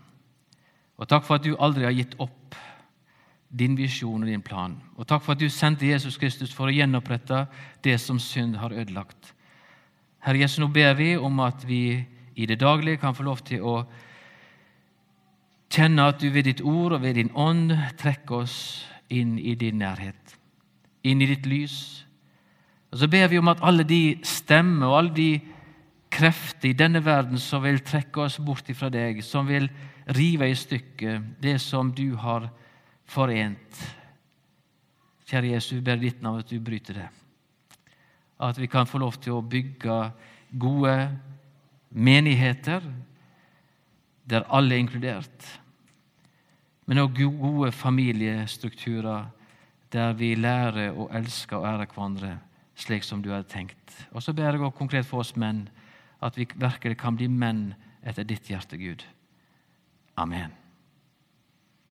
Og 1.00 1.10
takk 1.10 1.26
for 1.26 1.40
at 1.40 1.48
du 1.48 1.56
aldri 1.58 1.88
har 1.88 1.96
gitt 1.96 2.18
opp 2.22 2.39
din 3.50 3.78
visjon 3.78 4.24
og 4.24 4.30
din 4.30 4.42
plan. 4.46 4.76
Og 4.98 5.08
takk 5.08 5.24
for 5.26 5.34
at 5.34 5.42
du 5.42 5.50
sendte 5.50 5.88
Jesus 5.88 6.18
Kristus 6.18 6.54
for 6.54 6.70
å 6.70 6.74
gjenopprette 6.74 7.46
det 7.84 7.98
som 8.02 8.20
synd 8.22 8.60
har 8.62 8.74
ødelagt. 8.76 9.34
Herre 10.22 10.44
Jesus, 10.44 10.60
nå 10.60 10.68
ber 10.74 10.94
vi 11.00 11.16
om 11.18 11.40
at 11.40 11.64
vi 11.68 12.06
i 12.36 12.46
det 12.46 12.60
daglige 12.60 13.00
kan 13.02 13.16
få 13.16 13.24
lov 13.24 13.42
til 13.48 13.64
å 13.66 13.76
kjenne 15.70 16.10
at 16.12 16.22
du 16.22 16.30
ved 16.34 16.46
ditt 16.50 16.62
ord 16.62 16.98
og 16.98 17.04
ved 17.04 17.18
din 17.18 17.32
ånd 17.38 17.74
trekker 17.98 18.44
oss 18.44 18.58
inn 19.10 19.38
i 19.40 19.56
din 19.58 19.80
nærhet, 19.82 20.36
inn 21.04 21.22
i 21.22 21.30
ditt 21.30 21.46
lys. 21.50 22.06
Og 22.92 22.98
Så 23.00 23.08
ber 23.08 23.28
vi 23.28 23.38
om 23.38 23.48
at 23.48 23.62
alle 23.62 23.84
de 23.84 24.20
stemmer 24.24 24.88
og 24.88 24.98
alle 24.98 25.16
de 25.16 25.30
krefter 26.10 26.70
i 26.70 26.78
denne 26.78 27.02
verden 27.06 27.38
som 27.38 27.64
vil 27.64 27.80
trekke 27.86 28.26
oss 28.26 28.40
bort 28.42 28.70
ifra 28.70 28.90
deg, 28.90 29.24
som 29.24 29.48
vil 29.48 29.70
rive 30.18 30.50
i 30.50 30.58
stykker 30.58 31.22
det 31.42 31.60
som 31.62 31.92
du 31.94 32.16
har 32.18 32.50
forent. 33.10 33.80
Kjære 35.30 35.54
Jesus, 35.54 35.76
vi 35.78 35.86
ber 35.86 36.00
ditt 36.02 36.22
navn 36.22 36.42
at 36.42 36.50
du 36.50 36.60
bryter 36.62 37.02
det. 37.02 37.08
At 38.40 38.58
vi 38.58 38.70
kan 38.72 38.88
få 38.88 39.02
lov 39.02 39.18
til 39.20 39.36
å 39.36 39.46
bygge 39.46 39.98
gode 40.60 40.96
menigheter 41.90 42.86
der 44.30 44.46
alle 44.54 44.76
er 44.76 44.84
inkludert. 44.84 45.50
Men 46.86 47.04
òg 47.04 47.18
gode 47.18 47.72
familiestrukturer 47.76 49.28
der 49.94 50.14
vi 50.18 50.36
lærer 50.38 50.94
å 50.94 51.10
elske 51.18 51.58
og 51.58 51.66
ære 51.66 51.90
hverandre 51.90 52.38
slik 52.80 53.04
som 53.04 53.22
du 53.22 53.32
hadde 53.34 53.50
tenkt. 53.52 53.94
Og 54.14 54.24
så 54.24 54.34
ber 54.34 54.54
jeg 54.54 54.64
òg 54.64 54.78
konkret 54.78 55.08
for 55.08 55.26
oss 55.26 55.36
menn 55.36 55.66
at 56.24 56.38
vi 56.38 56.48
virkelig 56.56 56.98
kan 57.00 57.18
bli 57.18 57.28
menn 57.32 57.74
etter 58.06 58.28
ditt 58.28 58.50
hjerte, 58.50 58.78
Gud. 58.80 59.04
Amen. 60.18 60.54